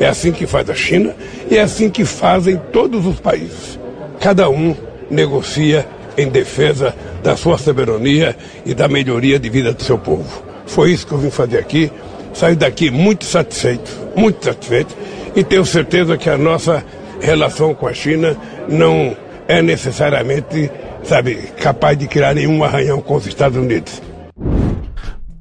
é 0.00 0.06
assim 0.06 0.32
que 0.32 0.46
faz 0.46 0.70
a 0.70 0.74
China 0.74 1.14
e 1.50 1.58
é 1.58 1.60
assim 1.60 1.90
que 1.90 2.06
fazem 2.06 2.58
todos 2.72 3.04
os 3.04 3.20
países. 3.20 3.78
Cada 4.18 4.48
um 4.48 4.74
negocia 5.10 5.86
em 6.16 6.30
defesa 6.30 6.96
da 7.22 7.36
sua 7.36 7.58
soberania 7.58 8.34
e 8.64 8.72
da 8.72 8.88
melhoria 8.88 9.38
de 9.38 9.50
vida 9.50 9.74
do 9.74 9.82
seu 9.82 9.98
povo. 9.98 10.42
Foi 10.64 10.90
isso 10.90 11.06
que 11.06 11.12
eu 11.12 11.18
vim 11.18 11.28
fazer 11.28 11.58
aqui. 11.58 11.92
Saio 12.32 12.56
daqui 12.56 12.90
muito 12.90 13.26
satisfeito, 13.26 13.90
muito 14.16 14.42
satisfeito 14.42 14.96
e 15.36 15.44
tenho 15.44 15.64
certeza 15.66 16.16
que 16.16 16.30
a 16.30 16.38
nossa 16.38 16.82
relação 17.20 17.74
com 17.74 17.86
a 17.86 17.92
China 17.92 18.36
não 18.68 19.14
é 19.46 19.60
necessariamente, 19.60 20.70
sabe, 21.04 21.36
capaz 21.60 21.96
de 21.96 22.08
criar 22.08 22.34
nenhum 22.34 22.64
arranhão 22.64 23.00
com 23.00 23.14
os 23.14 23.26
Estados 23.26 23.58
Unidos. 23.58 24.02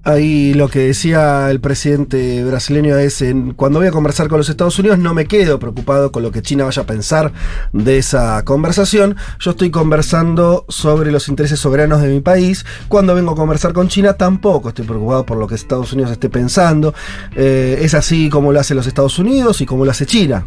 Ahí 0.07 0.53
lo 0.53 0.67
que 0.67 0.81
decía 0.81 1.49
el 1.49 1.59
presidente 1.59 2.43
brasileño 2.43 2.95
es, 2.95 3.23
en, 3.23 3.53
cuando 3.53 3.79
voy 3.79 3.87
a 3.87 3.91
conversar 3.91 4.27
con 4.27 4.37
los 4.37 4.49
Estados 4.49 4.77
Unidos 4.77 4.99
no 4.99 5.15
me 5.15 5.25
quedo 5.25 5.57
preocupado 5.57 6.11
con 6.11 6.21
lo 6.21 6.31
que 6.31 6.43
China 6.43 6.63
vaya 6.63 6.83
a 6.83 6.85
pensar 6.85 7.33
de 7.73 7.97
esa 7.97 8.43
conversación, 8.45 9.15
yo 9.39 9.49
estoy 9.49 9.71
conversando 9.71 10.63
sobre 10.69 11.11
los 11.11 11.27
intereses 11.27 11.59
soberanos 11.59 12.03
de 12.03 12.09
mi 12.09 12.19
país, 12.19 12.67
cuando 12.87 13.15
vengo 13.15 13.31
a 13.31 13.35
conversar 13.35 13.73
con 13.73 13.87
China 13.87 14.13
tampoco 14.13 14.69
estoy 14.69 14.85
preocupado 14.85 15.25
por 15.25 15.37
lo 15.39 15.47
que 15.47 15.55
Estados 15.55 15.91
Unidos 15.91 16.11
esté 16.11 16.29
pensando, 16.29 16.93
Eh, 17.35 17.79
es 17.81 17.95
así 17.95 18.29
como 18.29 18.53
lo 18.53 18.59
hacen 18.59 18.77
los 18.77 18.85
Estados 18.85 19.17
Unidos 19.17 19.59
y 19.61 19.65
como 19.65 19.85
lo 19.85 19.91
hace 19.91 20.05
China, 20.05 20.45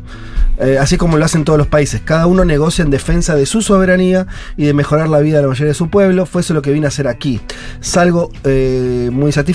Eh, 0.60 0.78
así 0.78 0.96
como 0.96 1.16
lo 1.18 1.24
hacen 1.24 1.44
todos 1.44 1.58
los 1.58 1.68
países, 1.68 2.00
cada 2.04 2.26
uno 2.26 2.44
negocia 2.44 2.84
en 2.84 2.90
defensa 2.90 3.34
de 3.34 3.44
su 3.44 3.60
soberanía 3.60 4.28
y 4.56 4.66
de 4.66 4.72
mejorar 4.72 5.08
la 5.08 5.18
vida 5.18 5.38
de 5.38 5.42
la 5.42 5.48
mayoría 5.48 5.72
de 5.72 5.74
su 5.74 5.88
pueblo, 5.88 6.26
fue 6.26 6.42
eso 6.42 6.54
lo 6.54 6.62
que 6.62 6.70
vine 6.70 6.86
a 6.86 6.88
hacer 6.88 7.08
aquí. 7.08 7.40
Salgo 7.80 8.30
eh, 8.44 9.10
muy 9.12 9.32
satisfecho 9.32 9.47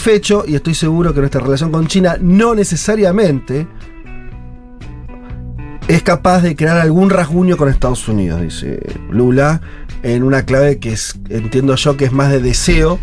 y 0.47 0.55
estoy 0.55 0.73
seguro 0.73 1.13
que 1.13 1.19
nuestra 1.19 1.39
relación 1.39 1.71
con 1.71 1.85
China 1.85 2.17
no 2.19 2.55
necesariamente 2.55 3.67
es 5.87 6.01
capaz 6.01 6.41
de 6.41 6.55
crear 6.55 6.77
algún 6.77 7.11
rasguño 7.11 7.57
con 7.57 7.69
Estados 7.69 8.07
Unidos, 8.07 8.41
dice 8.41 8.79
Lula, 9.11 9.61
en 10.01 10.23
una 10.23 10.45
clave 10.45 10.79
que 10.79 10.93
es, 10.93 11.19
entiendo 11.29 11.75
yo 11.75 11.95
que 11.95 12.05
es 12.05 12.11
más 12.11 12.31
de 12.31 12.41
deseo 12.41 12.99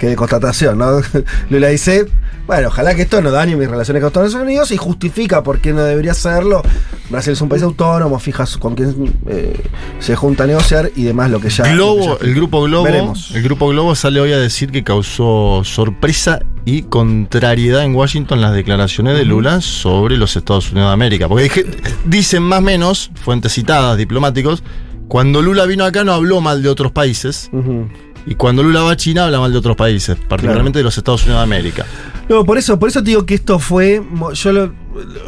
que 0.00 0.08
de 0.08 0.16
constatación, 0.16 0.78
¿no? 0.78 1.00
Lula 1.50 1.68
dice, 1.68 2.06
bueno, 2.46 2.68
ojalá 2.68 2.94
que 2.96 3.02
esto 3.02 3.20
no 3.22 3.30
dañe 3.30 3.54
mis 3.54 3.68
relaciones 3.70 4.00
con 4.00 4.08
Estados 4.08 4.34
Unidos 4.34 4.72
y 4.72 4.76
justifica 4.76 5.42
por 5.44 5.60
qué 5.60 5.72
no 5.72 5.82
debería 5.82 6.12
hacerlo. 6.12 6.62
Brasil 7.10 7.34
es 7.34 7.40
un 7.40 7.48
país 7.48 7.62
autónomo, 7.62 8.18
fija 8.18 8.44
con 8.58 8.74
quién 8.74 9.12
eh, 9.28 9.60
se 10.00 10.16
junta 10.16 10.44
a 10.44 10.46
negociar 10.46 10.90
y 10.96 11.02
demás 11.04 11.30
lo 11.30 11.40
que 11.40 11.50
ya... 11.50 11.70
Globo, 11.72 12.08
lo 12.08 12.18
que 12.18 12.24
ya- 12.24 12.28
el 12.30 12.34
grupo 12.34 12.62
Globo, 12.62 12.84
Veremos. 12.84 13.30
el 13.34 13.42
grupo 13.42 13.68
Globo 13.68 13.94
sale 13.94 14.18
hoy 14.20 14.32
a 14.32 14.38
decir 14.38 14.70
que 14.72 14.82
causó 14.82 15.62
sorpresa 15.64 16.40
y 16.64 16.82
contrariedad 16.82 17.84
en 17.84 17.94
Washington 17.94 18.40
las 18.40 18.54
declaraciones 18.54 19.16
de 19.18 19.24
Lula 19.24 19.60
sobre 19.60 20.16
los 20.16 20.34
Estados 20.36 20.72
Unidos 20.72 20.88
de 20.90 20.94
América. 20.94 21.28
Porque 21.28 21.44
dije- 21.44 21.66
dicen 22.06 22.42
más 22.42 22.60
o 22.60 22.62
menos, 22.62 23.10
fuentes 23.22 23.52
citadas, 23.52 23.96
diplomáticos, 23.98 24.62
cuando 25.08 25.42
Lula 25.42 25.66
vino 25.66 25.84
acá 25.84 26.04
no 26.04 26.12
habló 26.12 26.40
mal 26.40 26.62
de 26.62 26.68
otros 26.68 26.92
países 26.92 27.50
Ujú. 27.52 27.88
Y 28.26 28.34
cuando 28.34 28.62
Lula 28.62 28.82
va 28.82 28.92
a 28.92 28.96
China 28.96 29.24
habla 29.24 29.40
mal 29.40 29.52
de 29.52 29.58
otros 29.58 29.76
países, 29.76 30.16
particularmente 30.28 30.78
de 30.78 30.82
los 30.84 30.96
Estados 30.96 31.22
Unidos 31.24 31.40
de 31.40 31.44
América. 31.44 31.86
No, 32.28 32.44
por 32.44 32.58
eso, 32.58 32.78
por 32.78 32.88
eso 32.88 33.02
te 33.02 33.10
digo 33.10 33.26
que 33.26 33.34
esto 33.34 33.58
fue. 33.58 34.02
Yo 34.34 34.52
lo, 34.52 34.72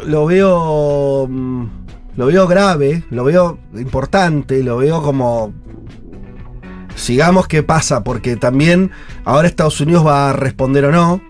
lo 0.05 0.25
veo. 0.25 1.27
mm, 1.29 1.65
Lo 2.15 2.27
veo 2.27 2.47
grave, 2.47 3.03
lo 3.09 3.23
veo 3.23 3.57
importante, 3.75 4.63
lo 4.63 4.77
veo 4.77 5.01
como. 5.01 5.53
Sigamos 6.95 7.47
qué 7.47 7.63
pasa, 7.63 8.03
porque 8.03 8.35
también 8.35 8.91
ahora 9.25 9.47
Estados 9.47 9.81
Unidos 9.81 10.05
va 10.05 10.29
a 10.29 10.33
responder 10.33 10.85
o 10.85 10.91
no. 10.91 11.21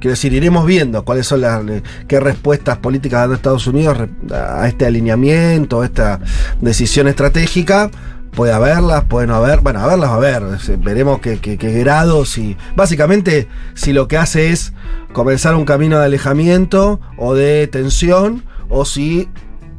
Quiero 0.00 0.12
decir, 0.12 0.32
iremos 0.32 0.64
viendo 0.64 1.04
cuáles 1.04 1.26
son 1.26 1.40
las 1.40 1.60
qué 2.06 2.20
respuestas 2.20 2.78
políticas 2.78 3.20
dando 3.22 3.34
Estados 3.34 3.66
Unidos 3.66 3.98
a 4.32 4.68
este 4.68 4.86
alineamiento, 4.86 5.80
a 5.82 5.86
esta 5.86 6.20
decisión 6.60 7.08
estratégica. 7.08 7.90
Puede 8.34 8.52
haberlas, 8.52 9.04
puede 9.04 9.26
no 9.26 9.34
haber. 9.34 9.60
Bueno, 9.60 9.80
haberlas 9.80 10.10
va 10.10 10.16
a. 10.16 10.56
Es- 10.56 10.80
Veremos 10.82 11.20
qué, 11.20 11.38
qué- 11.38 11.58
qué 11.58 11.72
grados 11.80 12.38
y. 12.38 12.56
Básicamente, 12.76 13.48
si 13.74 13.92
lo 13.92 14.06
que 14.08 14.16
hace 14.16 14.50
es 14.50 14.72
comenzar 15.12 15.54
un 15.56 15.64
camino 15.64 15.98
de 15.98 16.04
alejamiento 16.04 17.00
o 17.16 17.34
de 17.34 17.66
tensión, 17.66 18.44
o 18.68 18.84
si 18.84 19.28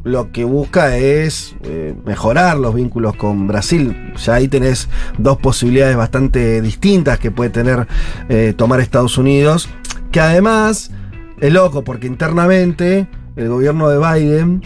lo 0.03 0.31
que 0.31 0.43
busca 0.45 0.97
es 0.97 1.55
eh, 1.63 1.93
mejorar 2.05 2.57
los 2.57 2.73
vínculos 2.73 3.15
con 3.15 3.47
Brasil. 3.47 4.13
Ya 4.25 4.35
ahí 4.35 4.47
tenés 4.47 4.89
dos 5.17 5.37
posibilidades 5.37 5.95
bastante 5.97 6.61
distintas 6.61 7.19
que 7.19 7.31
puede 7.31 7.49
tener 7.49 7.87
eh, 8.29 8.53
tomar 8.57 8.79
Estados 8.79 9.17
Unidos. 9.17 9.69
Que 10.11 10.19
además 10.21 10.91
es 11.39 11.53
loco 11.53 11.83
porque 11.83 12.07
internamente 12.07 13.07
el 13.35 13.47
gobierno 13.49 13.89
de 13.89 13.97
Biden 13.99 14.63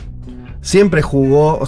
siempre 0.61 1.01
jugó, 1.01 1.59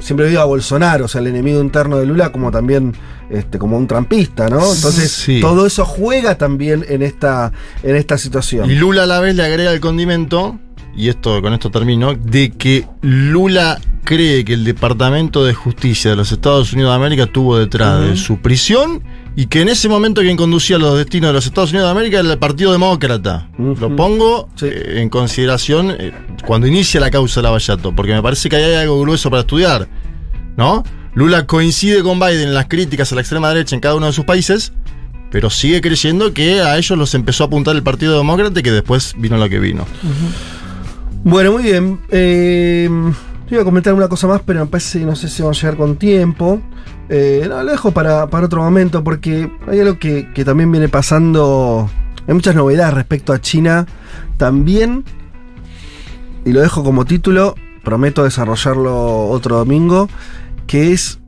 siempre 0.00 0.28
vio 0.28 0.40
a 0.40 0.44
Bolsonaro, 0.44 1.04
o 1.06 1.08
sea, 1.08 1.20
el 1.20 1.26
enemigo 1.28 1.60
interno 1.60 1.98
de 1.98 2.06
Lula, 2.06 2.30
como 2.32 2.50
también 2.50 2.94
este, 3.30 3.58
como 3.58 3.76
un 3.76 3.86
trampista, 3.86 4.48
¿no? 4.48 4.56
Entonces, 4.74 5.10
Sí. 5.12 5.40
todo 5.40 5.66
eso 5.66 5.84
juega 5.84 6.36
también 6.38 6.84
en 6.88 7.02
esta, 7.02 7.52
en 7.82 7.96
esta 7.96 8.16
situación. 8.18 8.70
Y 8.70 8.74
Lula 8.74 9.02
a 9.02 9.06
la 9.06 9.20
vez 9.20 9.34
le 9.36 9.44
agrega 9.44 9.70
el 9.72 9.80
condimento, 9.80 10.58
y 10.96 11.08
esto 11.08 11.40
con 11.42 11.52
esto 11.52 11.70
termino, 11.70 12.14
de 12.14 12.50
que 12.50 12.86
Lula 13.02 13.78
cree 14.04 14.44
que 14.44 14.54
el 14.54 14.64
Departamento 14.64 15.44
de 15.44 15.52
Justicia 15.52 16.10
de 16.10 16.16
los 16.16 16.32
Estados 16.32 16.72
Unidos 16.72 16.92
de 16.92 16.96
América 16.96 17.26
tuvo 17.26 17.58
detrás 17.58 18.00
de 18.00 18.16
su 18.16 18.38
prisión 18.38 19.02
y 19.36 19.46
que 19.46 19.60
en 19.62 19.68
ese 19.68 19.88
momento 19.88 20.20
quien 20.20 20.36
conducía 20.36 20.78
los 20.78 20.96
destinos 20.98 21.28
de 21.28 21.34
los 21.34 21.46
Estados 21.46 21.70
Unidos 21.70 21.86
de 21.88 21.92
América 21.92 22.20
era 22.20 22.32
el 22.32 22.38
Partido 22.38 22.72
Demócrata. 22.72 23.48
Lo 23.58 23.94
pongo 23.94 24.48
Sí. 24.56 24.66
eh, 24.66 25.00
en 25.00 25.08
consideración 25.08 25.90
eh, 25.98 26.12
cuando 26.46 26.66
inicia 26.66 27.00
la 27.00 27.10
causa 27.10 27.40
de 27.40 27.44
Lavallato, 27.44 27.94
porque 27.94 28.12
me 28.14 28.22
parece 28.22 28.48
que 28.48 28.56
ahí 28.56 28.64
hay 28.64 28.76
algo 28.76 29.00
grueso 29.00 29.30
para 29.30 29.40
estudiar, 29.40 29.88
¿no? 30.56 30.82
Lula 31.14 31.46
coincide 31.46 32.02
con 32.02 32.18
Biden 32.20 32.48
en 32.48 32.54
las 32.54 32.66
críticas 32.66 33.10
a 33.12 33.14
la 33.14 33.20
extrema 33.20 33.48
derecha 33.48 33.74
en 33.76 33.80
cada 33.80 33.94
uno 33.94 34.06
de 34.06 34.12
sus 34.12 34.24
países, 34.24 34.72
pero 35.30 35.50
sigue 35.50 35.80
creyendo 35.80 36.32
que 36.32 36.60
a 36.60 36.76
ellos 36.78 36.96
los 36.98 37.14
empezó 37.14 37.44
a 37.44 37.46
apuntar 37.48 37.76
el 37.76 37.82
Partido 37.82 38.16
Demócrata 38.16 38.58
y 38.60 38.62
que 38.62 38.72
después 38.72 39.14
vino 39.18 39.36
lo 39.36 39.48
que 39.48 39.58
vino. 39.60 39.84
Bueno, 41.24 41.52
muy 41.52 41.62
bien. 41.64 42.00
Eh, 42.10 42.88
iba 43.50 43.60
a 43.62 43.64
comentar 43.64 43.94
una 43.94 44.08
cosa 44.08 44.26
más, 44.26 44.40
pero 44.44 44.60
me 44.60 44.66
parece, 44.66 45.00
no 45.00 45.16
sé 45.16 45.28
si 45.28 45.42
vamos 45.42 45.58
a 45.58 45.60
llegar 45.62 45.76
con 45.76 45.96
tiempo. 45.96 46.62
Eh, 47.08 47.46
no, 47.48 47.62
lo 47.62 47.70
dejo 47.70 47.90
para, 47.92 48.26
para 48.28 48.46
otro 48.46 48.62
momento, 48.62 49.02
porque 49.02 49.50
hay 49.66 49.80
algo 49.80 49.98
que, 49.98 50.28
que 50.34 50.44
también 50.44 50.70
viene 50.70 50.88
pasando. 50.88 51.88
Hay 52.26 52.34
muchas 52.34 52.54
novedades 52.54 52.94
respecto 52.94 53.32
a 53.32 53.40
China. 53.40 53.86
También, 54.36 55.04
y 56.44 56.52
lo 56.52 56.60
dejo 56.60 56.84
como 56.84 57.04
título, 57.04 57.54
prometo 57.82 58.24
desarrollarlo 58.24 59.26
otro 59.28 59.56
domingo, 59.56 60.08
que 60.66 60.92
es... 60.92 61.18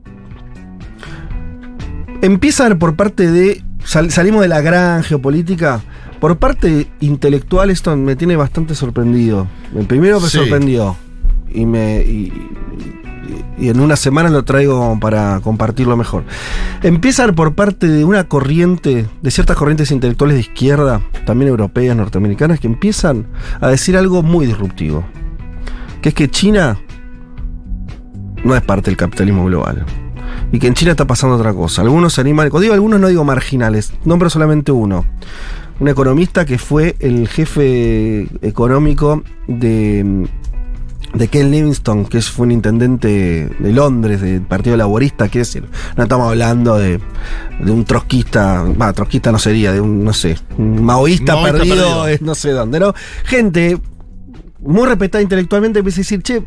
Empieza 2.21 2.73
por 2.75 2.95
parte 2.95 3.31
de... 3.31 3.63
sal- 3.83 4.11
salimos 4.11 4.41
de 4.41 4.47
la 4.47 4.61
gran 4.61 5.03
geopolítica. 5.03 5.81
Por 6.19 6.37
parte 6.37 6.87
intelectual 6.99 7.71
esto 7.71 7.97
me 7.97 8.15
tiene 8.15 8.35
bastante 8.35 8.75
sorprendido. 8.75 9.47
El 9.75 9.87
primero 9.87 10.19
me 10.19 10.27
Sí. 10.29 10.37
sorprendió. 10.37 10.95
Y 11.51 11.65
me... 11.65 12.01
y- 12.03 12.31
y 13.57 13.69
en 13.69 13.79
una 13.79 13.95
semana 13.95 14.29
lo 14.29 14.43
traigo 14.43 14.97
para 14.99 15.39
compartirlo 15.41 15.97
mejor. 15.97 16.23
Empieza 16.83 17.23
a 17.23 17.27
ver 17.27 17.35
por 17.35 17.55
parte 17.55 17.87
de 17.87 18.05
una 18.05 18.25
corriente, 18.25 19.07
de 19.21 19.31
ciertas 19.31 19.57
corrientes 19.57 19.91
intelectuales 19.91 20.35
de 20.35 20.41
izquierda, 20.41 21.01
también 21.25 21.49
europeas, 21.49 21.95
norteamericanas, 21.95 22.59
que 22.59 22.67
empiezan 22.67 23.27
a 23.59 23.67
decir 23.69 23.97
algo 23.97 24.23
muy 24.23 24.45
disruptivo. 24.45 25.03
Que 26.01 26.09
es 26.09 26.15
que 26.15 26.29
China 26.29 26.79
no 28.43 28.55
es 28.55 28.61
parte 28.61 28.89
del 28.89 28.97
capitalismo 28.97 29.45
global. 29.45 29.85
Y 30.51 30.59
que 30.59 30.67
en 30.67 30.73
China 30.73 30.91
está 30.91 31.05
pasando 31.05 31.35
otra 31.35 31.53
cosa. 31.53 31.81
Algunos 31.81 32.13
se 32.13 32.21
animan, 32.21 32.49
digo 32.59 32.73
algunos 32.73 32.99
no 32.99 33.07
digo 33.07 33.23
marginales, 33.23 33.93
nombro 34.05 34.29
solamente 34.29 34.71
uno. 34.71 35.05
Un 35.79 35.87
economista 35.87 36.45
que 36.45 36.57
fue 36.57 36.95
el 36.99 37.27
jefe 37.27 38.27
económico 38.41 39.23
de, 39.47 40.27
de 41.13 41.27
Ken 41.27 41.51
Livingstone, 41.51 42.05
que 42.07 42.21
fue 42.21 42.45
un 42.45 42.51
intendente 42.53 43.49
de 43.59 43.71
Londres, 43.73 44.21
del 44.21 44.41
Partido 44.43 44.77
Laborista, 44.77 45.27
que 45.29 45.41
es, 45.41 45.57
no 45.97 46.03
estamos 46.03 46.29
hablando 46.29 46.77
de, 46.77 46.99
de 47.59 47.71
un 47.71 47.83
trotskista, 47.83 48.63
va, 48.63 48.93
trotskista 48.93 49.31
no 49.31 49.37
sería, 49.39 49.73
de 49.73 49.81
un, 49.81 50.03
no 50.05 50.13
sé, 50.13 50.37
un 50.57 50.83
maoísta, 50.83 51.33
Maoísta 51.35 51.57
perdido, 51.57 52.03
perdido. 52.03 52.25
no 52.25 52.35
sé 52.35 52.51
dónde, 52.51 52.79
¿no? 52.79 52.93
Gente 53.25 53.77
muy 54.59 54.87
respetada 54.87 55.21
intelectualmente 55.21 55.79
empieza 55.79 55.99
a 55.99 56.03
decir, 56.03 56.21
che, 56.23 56.45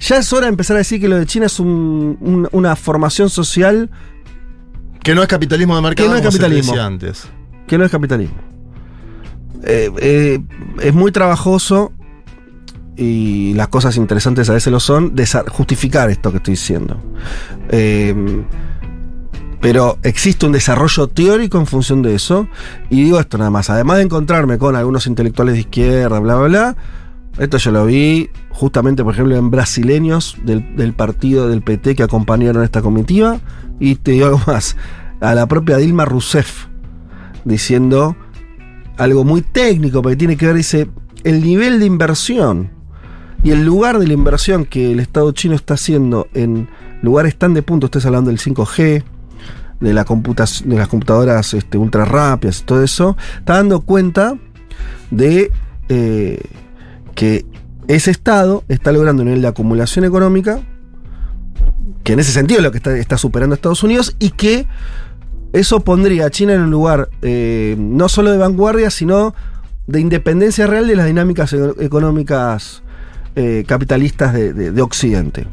ya 0.00 0.16
es 0.18 0.32
hora 0.32 0.46
de 0.46 0.50
empezar 0.50 0.74
a 0.76 0.78
decir 0.78 1.00
que 1.00 1.08
lo 1.08 1.16
de 1.16 1.26
China 1.26 1.46
es 1.46 1.60
un- 1.60 2.18
un- 2.20 2.48
una 2.52 2.74
formación 2.76 3.30
social 3.30 3.88
Que 5.02 5.14
no 5.14 5.22
es 5.22 5.28
capitalismo 5.28 5.76
de 5.76 5.82
mercado, 5.82 6.08
Que 6.08 6.12
no 6.12 6.18
es 6.18 6.24
capitalismo. 6.24 6.74
antes. 6.80 7.24
que 7.66 7.78
no 7.78 7.84
es 7.84 7.90
capitalismo. 7.90 8.36
Eh, 9.64 9.90
eh, 9.98 10.40
es 10.80 10.92
muy 10.94 11.12
trabajoso 11.12 11.92
y 12.96 13.54
las 13.54 13.68
cosas 13.68 13.96
interesantes 13.96 14.50
a 14.50 14.54
veces 14.54 14.72
lo 14.72 14.80
son, 14.80 15.14
justificar 15.48 16.10
esto 16.10 16.30
que 16.30 16.38
estoy 16.38 16.52
diciendo. 16.52 17.00
Eh, 17.70 18.44
pero 19.60 19.98
existe 20.02 20.44
un 20.44 20.52
desarrollo 20.52 21.06
teórico 21.06 21.56
en 21.56 21.66
función 21.66 22.02
de 22.02 22.16
eso. 22.16 22.48
Y 22.90 23.04
digo 23.04 23.20
esto 23.20 23.38
nada 23.38 23.50
más, 23.50 23.70
además 23.70 23.98
de 23.98 24.02
encontrarme 24.02 24.58
con 24.58 24.74
algunos 24.74 25.06
intelectuales 25.06 25.54
de 25.54 25.60
izquierda, 25.60 26.18
bla, 26.18 26.34
bla, 26.34 26.48
bla, 26.48 26.76
esto 27.38 27.56
yo 27.58 27.70
lo 27.70 27.86
vi 27.86 28.28
justamente, 28.50 29.04
por 29.04 29.14
ejemplo, 29.14 29.36
en 29.36 29.50
brasileños 29.50 30.36
del, 30.44 30.76
del 30.76 30.92
partido 30.92 31.48
del 31.48 31.62
PT 31.62 31.94
que 31.94 32.02
acompañaron 32.02 32.64
esta 32.64 32.82
comitiva. 32.82 33.40
Y 33.78 33.94
te 33.94 34.10
digo 34.10 34.26
algo 34.26 34.42
más, 34.46 34.76
a 35.20 35.34
la 35.34 35.46
propia 35.46 35.76
Dilma 35.76 36.04
Rousseff 36.04 36.66
diciendo 37.44 38.16
algo 38.98 39.24
muy 39.24 39.42
técnico, 39.42 40.02
porque 40.02 40.16
tiene 40.16 40.36
que 40.36 40.46
ver, 40.46 40.56
dice, 40.56 40.90
el 41.24 41.42
nivel 41.42 41.78
de 41.78 41.86
inversión 41.86 42.81
y 43.42 43.50
el 43.50 43.64
lugar 43.64 43.98
de 43.98 44.06
la 44.06 44.12
inversión 44.12 44.64
que 44.64 44.92
el 44.92 45.00
Estado 45.00 45.32
chino 45.32 45.54
está 45.54 45.74
haciendo 45.74 46.28
en 46.34 46.68
lugares 47.02 47.36
tan 47.36 47.54
de 47.54 47.62
punto, 47.62 47.86
estás 47.86 48.06
hablando 48.06 48.30
del 48.30 48.38
5G, 48.38 49.02
de, 49.80 49.92
la 49.92 50.04
de 50.04 50.76
las 50.76 50.88
computadoras 50.88 51.54
este, 51.54 51.76
ultra 51.76 52.04
rápidas, 52.04 52.62
todo 52.64 52.82
eso, 52.84 53.16
está 53.38 53.54
dando 53.54 53.80
cuenta 53.80 54.38
de 55.10 55.50
eh, 55.88 56.40
que 57.16 57.44
ese 57.88 58.12
Estado 58.12 58.62
está 58.68 58.92
logrando 58.92 59.22
un 59.22 59.26
nivel 59.26 59.42
de 59.42 59.48
acumulación 59.48 60.04
económica, 60.04 60.60
que 62.04 62.12
en 62.12 62.20
ese 62.20 62.32
sentido 62.32 62.60
es 62.60 62.64
lo 62.64 62.70
que 62.70 62.78
está, 62.78 62.96
está 62.96 63.18
superando 63.18 63.54
a 63.54 63.56
Estados 63.56 63.82
Unidos, 63.82 64.14
y 64.20 64.30
que 64.30 64.68
eso 65.52 65.80
pondría 65.80 66.26
a 66.26 66.30
China 66.30 66.54
en 66.54 66.60
un 66.62 66.70
lugar 66.70 67.10
eh, 67.20 67.74
no 67.76 68.08
solo 68.08 68.30
de 68.30 68.38
vanguardia, 68.38 68.88
sino 68.90 69.34
de 69.88 70.00
independencia 70.00 70.68
real 70.68 70.86
de 70.86 70.94
las 70.94 71.06
dinámicas 71.06 71.52
económicas 71.80 72.82
eh, 73.36 73.64
capitalistas 73.66 74.32
de, 74.34 74.52
de- 74.52 74.70
de 74.72 74.82
Occidente. 74.82 75.46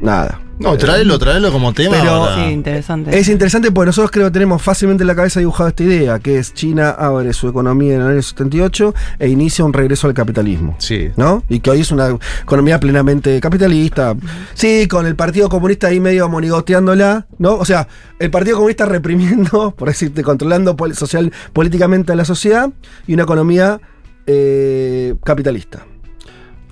nada. 0.00 0.40
No, 0.60 0.76
tráelo, 0.76 1.20
tráelo 1.20 1.52
como 1.52 1.72
tema. 1.72 1.96
Pero- 2.00 2.10
ahora. 2.10 2.34
Sí, 2.34 2.50
interesante. 2.50 3.16
Es 3.16 3.28
interesante 3.28 3.70
porque 3.70 3.86
nosotros 3.86 4.10
creo 4.10 4.26
que 4.26 4.32
tenemos 4.32 4.60
fácilmente 4.60 5.04
en 5.04 5.06
la 5.08 5.14
cabeza 5.14 5.38
dibujado 5.38 5.68
esta 5.68 5.84
idea, 5.84 6.18
que 6.18 6.38
es 6.38 6.52
China 6.52 6.90
abre 6.90 7.32
su 7.32 7.48
economía 7.48 7.94
en 7.94 8.00
el 8.00 8.06
año 8.08 8.22
78 8.22 8.92
e 9.20 9.28
inicia 9.28 9.64
un 9.64 9.72
regreso 9.72 10.08
al 10.08 10.14
capitalismo. 10.14 10.74
Sí. 10.78 11.10
¿No? 11.16 11.44
Y 11.48 11.60
que 11.60 11.70
hoy 11.70 11.80
es 11.82 11.92
una 11.92 12.08
economía 12.42 12.80
plenamente 12.80 13.40
capitalista. 13.40 14.16
Sí, 14.54 14.88
con 14.88 15.06
el 15.06 15.14
Partido 15.14 15.48
Comunista 15.48 15.86
ahí 15.88 16.00
medio 16.00 16.28
monigoteándola, 16.28 17.26
¿no? 17.38 17.54
O 17.54 17.64
sea, 17.64 17.86
el 18.18 18.30
Partido 18.32 18.56
Comunista 18.56 18.84
reprimiendo, 18.84 19.70
por 19.78 19.86
decirte, 19.86 20.24
controlando 20.24 20.76
social, 20.94 21.32
políticamente 21.52 22.10
a 22.12 22.16
la 22.16 22.24
sociedad 22.24 22.68
y 23.06 23.14
una 23.14 23.22
economía 23.22 23.80
eh, 24.26 25.14
capitalista. 25.24 25.84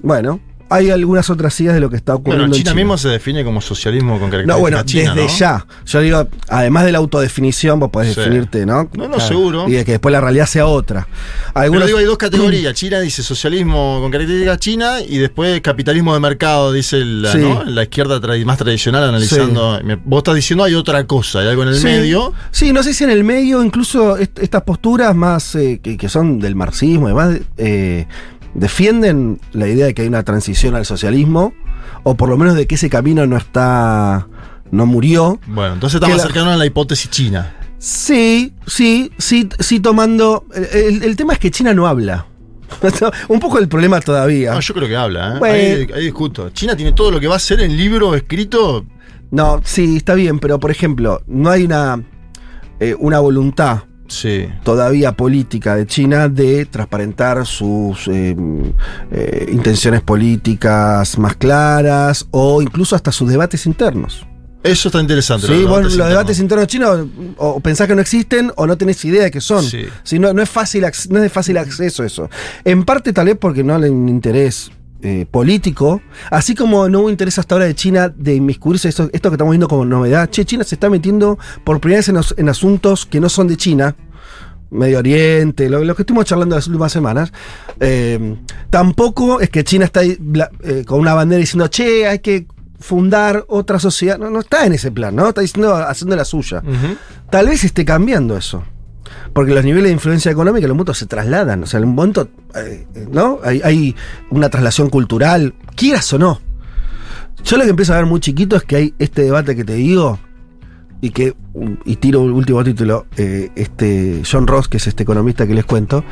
Bueno, 0.06 0.38
hay 0.68 0.90
algunas 0.90 1.30
otras 1.30 1.60
ideas 1.60 1.75
de 1.75 1.80
lo 1.80 1.90
que 1.90 1.94
está 1.96 2.14
ocurriendo 2.14 2.42
Bueno, 2.44 2.56
en 2.56 2.62
China, 2.62 2.75
mismo 2.75 2.98
se 2.98 3.08
define 3.08 3.44
como 3.44 3.60
socialismo 3.60 4.18
con 4.20 4.30
características 4.30 4.56
No, 4.56 4.60
bueno, 4.60 4.82
chinas, 4.84 5.14
desde 5.16 5.28
¿no? 5.28 5.36
ya. 5.36 5.66
Yo 5.84 6.00
digo, 6.00 6.28
además 6.48 6.84
de 6.84 6.92
la 6.92 6.98
autodefinición, 6.98 7.78
vos 7.78 7.90
podés 7.90 8.14
Sí. 8.14 8.20
definirte, 8.20 8.66
¿no? 8.66 8.88
No, 8.94 9.06
no, 9.08 9.20
seguro. 9.20 9.68
Y 9.68 9.72
de 9.72 9.84
que 9.84 9.92
después 9.92 10.12
la 10.12 10.20
realidad 10.20 10.46
sea 10.46 10.66
otra. 10.66 11.06
Pero 11.54 11.60
Algunos, 11.64 11.86
digo, 11.86 11.98
hay 11.98 12.04
dos 12.04 12.18
categorías. 12.18 12.75
China 12.75 12.98
dice 13.00 13.22
socialismo 13.22 13.98
con 14.00 14.10
características 14.10 14.58
chinas 14.58 15.02
y 15.08 15.18
después 15.18 15.60
capitalismo 15.60 16.14
de 16.14 16.20
mercado, 16.20 16.72
dice 16.72 17.04
la, 17.04 17.30
Sí. 17.32 17.38
¿no? 17.38 17.62
la 17.64 17.82
izquierda 17.84 18.20
más 18.44 18.58
tradicional 18.58 19.04
analizando. 19.08 19.80
Vos 20.04 20.18
estás 20.18 20.34
diciendo 20.36 20.64
hay 20.64 20.75
otra 20.75 21.04
cosa, 21.06 21.40
hay 21.40 21.48
algo 21.48 21.62
en 21.62 21.68
el 21.70 21.80
medio. 21.80 22.32
Sí, 22.50 22.72
no 22.72 22.82
sé 22.82 22.92
si 22.92 23.04
en 23.04 23.10
el 23.10 23.22
medio, 23.25 23.62
incluso 23.62 24.16
est- 24.16 24.38
estas 24.40 24.62
posturas 24.62 25.14
más 25.14 25.54
eh, 25.54 25.78
que, 25.82 25.96
que 25.96 26.08
son 26.08 26.40
del 26.40 26.56
marxismo 26.56 27.06
y 27.06 27.10
demás, 27.10 27.38
eh, 27.56 28.06
defienden 28.60 29.40
la 29.52 29.68
idea 29.68 29.86
de 29.86 29.94
que 29.94 30.02
hay 30.02 30.08
una 30.08 30.22
transición 30.25 30.75
al 30.75 30.84
socialismo, 30.84 31.54
o 32.02 32.16
por 32.16 32.28
lo 32.28 32.36
menos 32.36 32.54
de 32.54 32.66
que 32.66 32.75
ese 32.76 32.88
camino 32.90 33.26
no 33.26 33.36
está. 33.36 34.26
no 34.70 34.86
murió. 34.86 35.38
Bueno, 35.46 35.75
entonces 35.75 35.96
estamos 36.00 36.18
acercándonos 36.20 36.54
a 36.56 36.58
la 36.58 36.66
hipótesis 36.66 37.10
china. 37.10 37.54
Sí, 37.78 38.54
sí, 38.66 39.12
sí, 39.18 39.48
sí 39.60 39.80
tomando. 39.80 40.46
El, 40.54 40.64
el- 40.96 41.02
el 41.04 41.16
tema 41.16 41.34
es 41.34 41.38
que 41.38 41.50
China 41.50 41.72
no 41.75 41.86
habla. 41.86 42.26
Un 43.28 43.38
poco 43.38 43.58
el 43.58 43.68
problema 43.68 44.00
todavía. 44.00 44.52
No, 44.54 44.60
yo 44.60 44.75
creo 44.75 44.88
que 44.88 44.96
habla, 44.96 45.36
¿eh? 45.36 45.38
Bueno. 45.38 45.54
Ahí, 45.54 45.86
ahí 45.94 46.04
discuto. 46.04 46.50
China 46.50 46.75
tiene 46.75 46.92
todo 46.92 47.10
lo 47.12 47.20
que 47.20 47.28
va 47.28 47.36
a 47.36 47.38
ser 47.38 47.60
en 47.60 47.76
libro 47.76 48.14
escrito. 48.14 48.84
No, 49.30 49.60
sí, 49.64 49.96
está 49.98 50.14
bien, 50.14 50.38
pero 50.40 50.58
por 50.58 50.70
ejemplo, 50.70 51.22
no 51.26 51.50
hay 51.50 51.64
una, 51.64 52.02
eh, 52.80 52.96
una 52.98 53.18
voluntad 53.20 53.82
Sí. 54.08 54.48
todavía 54.62 55.12
política 55.12 55.76
de 55.76 55.86
China 55.86 56.28
de 56.28 56.66
transparentar 56.66 57.46
sus 57.46 58.08
eh, 58.08 58.36
eh, 59.10 59.48
intenciones 59.52 60.02
políticas 60.02 61.18
más 61.18 61.36
claras 61.36 62.26
o 62.30 62.62
incluso 62.62 62.96
hasta 62.96 63.12
sus 63.12 63.28
debates 63.28 63.66
internos. 63.66 64.26
Eso 64.62 64.88
está 64.88 65.00
interesante. 65.00 65.46
Sí, 65.46 65.62
los 65.62 65.78
internos. 65.78 66.08
debates 66.08 66.40
internos 66.40 66.66
chinos 66.66 67.06
o 67.36 67.60
pensás 67.60 67.86
que 67.86 67.94
no 67.94 68.00
existen 68.00 68.52
o 68.56 68.66
no 68.66 68.76
tenés 68.76 69.04
idea 69.04 69.25
de 69.25 69.30
qué 69.30 69.40
son. 69.40 69.62
Sí. 69.62 69.86
Si 70.02 70.18
no, 70.18 70.32
no 70.32 70.42
es 70.42 70.50
fácil, 70.50 70.82
no 70.82 70.88
es 71.18 71.22
de 71.22 71.28
fácil 71.28 71.56
acceso 71.56 72.02
eso. 72.02 72.28
En 72.64 72.84
parte 72.84 73.12
tal 73.12 73.26
vez 73.26 73.36
porque 73.38 73.62
no 73.62 73.76
hay 73.76 73.90
un 73.90 74.08
interés 74.08 74.70
eh, 75.03 75.26
político, 75.31 76.00
así 76.31 76.55
como 76.55 76.88
no 76.88 77.00
hubo 77.00 77.11
interés 77.11 77.38
hasta 77.38 77.55
ahora 77.55 77.67
de 77.67 77.75
China 77.75 78.09
de 78.09 78.35
inmiscuirse 78.35 78.88
esto, 78.88 79.09
esto 79.12 79.31
que 79.31 79.35
estamos 79.35 79.53
viendo 79.53 79.69
como 79.69 79.85
novedad. 79.85 80.29
Che, 80.31 80.45
China 80.45 80.65
se 80.65 80.75
está 80.76 80.88
metiendo 80.91 81.38
por 81.65 81.81
primera 81.81 81.99
vez 81.99 82.09
en, 82.09 82.17
os- 82.17 82.35
en 82.37 82.49
asuntos 82.49 83.07
que 83.07 83.21
no 83.21 83.29
son 83.29 83.47
de 83.49 83.57
China. 83.57 83.95
Medio 84.69 84.99
Oriente, 84.99 85.69
lo, 85.71 85.85
lo 85.85 85.95
que 85.95 86.03
estuvimos 86.03 86.25
charlando 86.25 86.57
las 86.57 86.67
últimas 86.67 86.91
semanas. 86.91 87.33
Eh, 87.79 88.37
tampoco 88.69 89.41
es 89.41 89.49
que 89.49 89.62
China 89.62 89.85
está 89.85 90.00
ahí, 90.00 90.19
eh, 90.65 90.85
con 90.85 90.99
una 91.00 91.15
bandera 91.15 91.38
diciendo, 91.38 91.69
che, 91.69 92.07
hay 92.09 92.19
que 92.19 92.47
fundar 92.81 93.45
otra 93.49 93.79
sociedad. 93.79 94.19
No, 94.19 94.29
no 94.29 94.41
está 94.41 94.67
en 94.67 94.73
ese 94.73 94.91
plan, 94.91 95.15
¿no? 95.15 95.29
Está 95.29 95.41
diciendo, 95.41 95.75
haciendo 95.76 96.17
la 96.17 96.25
suya. 96.25 96.62
Tal 97.31 97.47
vez 97.47 97.62
esté 97.65 97.85
cambiando 97.85 98.37
eso. 98.37 98.65
Porque 99.37 99.52
los 99.52 99.66
niveles 99.66 99.90
de 99.90 99.93
influencia 99.93 100.33
económica, 100.33 100.66
los 100.66 100.75
mutuos 100.75 100.97
se 100.97 101.05
trasladan. 101.05 101.62
O 101.62 101.66
sea, 101.66 101.76
en 101.76 101.85
un 101.85 101.95
momento, 101.95 102.31
eh, 102.55 102.87
¿no? 103.12 103.38
Hay, 103.45 103.95
una 104.31 104.49
traslación 104.49 104.88
cultural, 104.88 105.52
quieras 105.75 106.11
o 106.14 106.19
no. 106.19 106.40
Yo 107.45 107.59
lo 107.59 107.64
que 107.64 107.69
empiezo 107.69 107.93
a 107.93 107.97
ver 107.97 108.07
muy 108.07 108.19
chiquito 108.19 108.57
es 108.57 108.62
que 108.62 108.76
hay 108.76 108.95
este 108.99 109.25
debate 109.25 109.55
que 109.55 109.62
te 109.62 109.75
digo, 109.75 110.19
y 111.02 111.11
que, 111.11 111.35
y 111.84 111.97
tiro 111.97 112.23
un 112.23 112.32
último 112.32 112.65
título, 112.65 113.08
eh, 113.19 113.50
este 113.56 114.23
John 114.25 114.47
Ross, 114.47 114.69
que 114.69 114.78
es 114.78 114.87
este 114.87 115.02
economista 115.02 115.47
que 115.47 115.52
les 115.52 115.67
cuento, 115.67 116.02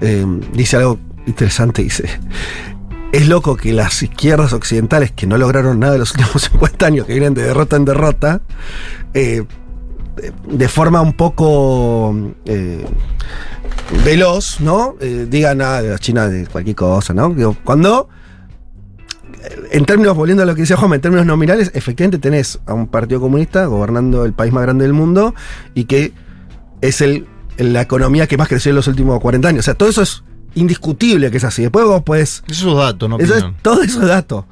eh, 0.00 0.24
dice 0.54 0.78
algo 0.78 0.98
interesante, 1.26 1.82
dice, 1.82 2.08
es 3.12 3.28
loco 3.28 3.56
que 3.56 3.74
las 3.74 4.02
izquierdas 4.02 4.54
occidentales, 4.54 5.12
que 5.12 5.26
no 5.26 5.36
lograron 5.36 5.80
nada 5.80 5.96
en 5.96 6.00
los 6.00 6.12
últimos 6.12 6.44
50 6.50 6.86
años, 6.86 7.06
que 7.06 7.12
vienen 7.12 7.34
de 7.34 7.42
derrota 7.42 7.76
en 7.76 7.84
derrota, 7.84 8.40
de- 10.16 10.68
forma 10.68 11.00
un 11.00 11.12
poco 11.14 12.14
eh, 12.44 12.84
veloz, 14.04 14.60
¿no? 14.60 14.96
Eh, 15.00 15.26
digan 15.28 15.58
nada 15.58 15.82
de 15.82 15.90
la 15.90 15.98
China 15.98 16.28
de 16.28 16.46
cualquier 16.46 16.76
cosa, 16.76 17.14
¿no? 17.14 17.34
Cuando, 17.64 18.08
en 19.70 19.84
términos, 19.84 20.16
volviendo 20.16 20.42
a 20.42 20.46
lo 20.46 20.54
que 20.54 20.62
decía 20.62 20.76
Juan, 20.76 20.92
en 20.94 21.00
términos 21.00 21.26
nominales, 21.26 21.70
efectivamente 21.74 22.18
tenés 22.18 22.58
a 22.66 22.74
un 22.74 22.86
partido 22.86 23.20
comunista 23.20 23.66
gobernando 23.66 24.24
el 24.24 24.32
país 24.32 24.52
más 24.52 24.62
grande 24.62 24.84
del 24.84 24.92
mundo 24.94 25.34
y 25.74 25.84
que 25.84 26.12
es 26.80 27.00
el, 27.00 27.26
la 27.58 27.82
economía 27.82 28.26
que 28.26 28.36
más 28.36 28.48
creció 28.48 28.70
en 28.70 28.76
los 28.76 28.86
últimos 28.88 29.20
40 29.20 29.48
años. 29.48 29.60
O 29.60 29.62
sea, 29.64 29.74
todo 29.74 29.88
eso 29.88 30.02
es 30.02 30.22
indiscutible 30.54 31.30
que 31.30 31.36
es 31.38 31.44
así. 31.44 31.62
Después 31.62 31.84
vos 31.84 32.02
podés 32.02 32.42
Esos 32.48 32.64
son 32.70 32.76
datos, 32.78 33.08
no 33.08 33.18
eso 33.18 33.34
es, 33.36 33.44
todo 33.62 33.82
eso 33.82 34.02
es 34.02 34.08
dato. 34.08 34.46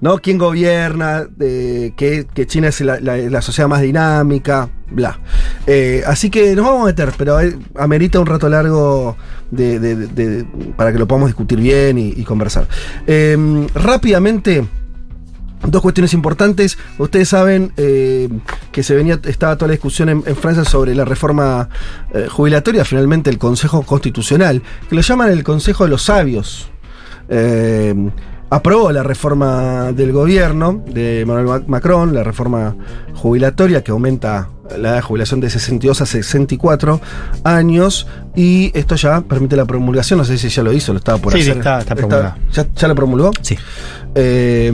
¿No? 0.00 0.18
¿Quién 0.18 0.38
gobierna? 0.38 1.24
De, 1.24 1.94
que, 1.96 2.26
China 2.46 2.68
es 2.68 2.80
la, 2.80 3.00
la- 3.00 3.42
sociedad 3.42 3.68
más 3.68 3.80
dinámica, 3.80 4.68
bla. 4.90 5.18
Eh, 5.66 6.02
así 6.06 6.30
que 6.30 6.54
nos 6.54 6.64
vamos 6.66 6.82
a 6.82 6.86
meter, 6.86 7.12
pero 7.16 7.40
eh, 7.40 7.56
amerita 7.76 8.20
un 8.20 8.26
rato 8.26 8.48
largo 8.48 9.16
de, 9.50 9.78
de- 9.78 10.44
para 10.76 10.92
que 10.92 10.98
lo 10.98 11.06
podamos 11.06 11.28
discutir 11.28 11.58
bien 11.60 11.98
y, 11.98 12.22
conversar. 12.24 12.66
Eh, 13.06 13.66
rápidamente. 13.74 14.66
Dos 15.66 15.80
cuestiones 15.82 16.12
importantes. 16.12 16.76
Ustedes 16.98 17.30
saben 17.30 17.72
eh, 17.78 18.28
que 18.72 18.82
se 18.82 18.94
venía, 18.94 19.18
estaba 19.24 19.56
toda 19.56 19.68
la 19.68 19.72
discusión 19.72 20.08
en, 20.10 20.22
Francia 20.36 20.64
sobre 20.64 20.94
la 20.94 21.04
reforma 21.06 21.70
eh, 22.12 22.26
jubilatoria. 22.30 22.84
Finalmente, 22.84 23.30
el 23.30 23.38
Consejo 23.38 23.82
Constitucional, 23.82 24.62
que 24.88 24.94
lo 24.94 25.00
llaman 25.00 25.30
el 25.30 25.42
Consejo 25.42 25.84
de 25.84 25.90
los 25.90 26.02
Sabios, 26.02 26.68
eh, 27.30 27.94
aprobó 28.56 28.90
la 28.92 29.02
reforma 29.02 29.92
del 29.92 30.12
gobierno 30.12 30.82
de 30.86 31.20
Emmanuel 31.20 31.46
Mac- 31.46 31.66
Macron, 31.68 32.14
la 32.14 32.22
reforma 32.24 32.76
jubilatoria 33.14 33.82
que 33.84 33.90
aumenta 33.92 34.48
la 34.70 34.88
edad 34.88 34.94
de 34.96 35.02
jubilación 35.02 35.40
de 35.40 35.48
62 35.48 36.00
a 36.00 36.06
64 36.06 37.00
años 37.44 38.06
y 38.34 38.72
esto 38.74 38.96
ya 38.96 39.20
permite 39.20 39.56
la 39.56 39.64
promulgación, 39.64 40.18
no 40.18 40.24
sé 40.24 40.36
si 40.38 40.48
ya 40.48 40.62
lo 40.62 40.72
hizo, 40.72 40.92
lo 40.92 40.98
estaba 40.98 41.18
por 41.18 41.32
Sí, 41.32 41.42
sí, 41.42 41.50
hacer. 41.50 41.58
está- 41.58 41.80
está 41.80 41.94
promulgado. 41.94 42.34
¿Ya, 42.52 42.66
ya 42.74 42.88
lo 42.88 42.94
promulgó? 42.94 43.30
Sí. 43.42 43.56
Eh, 44.14 44.72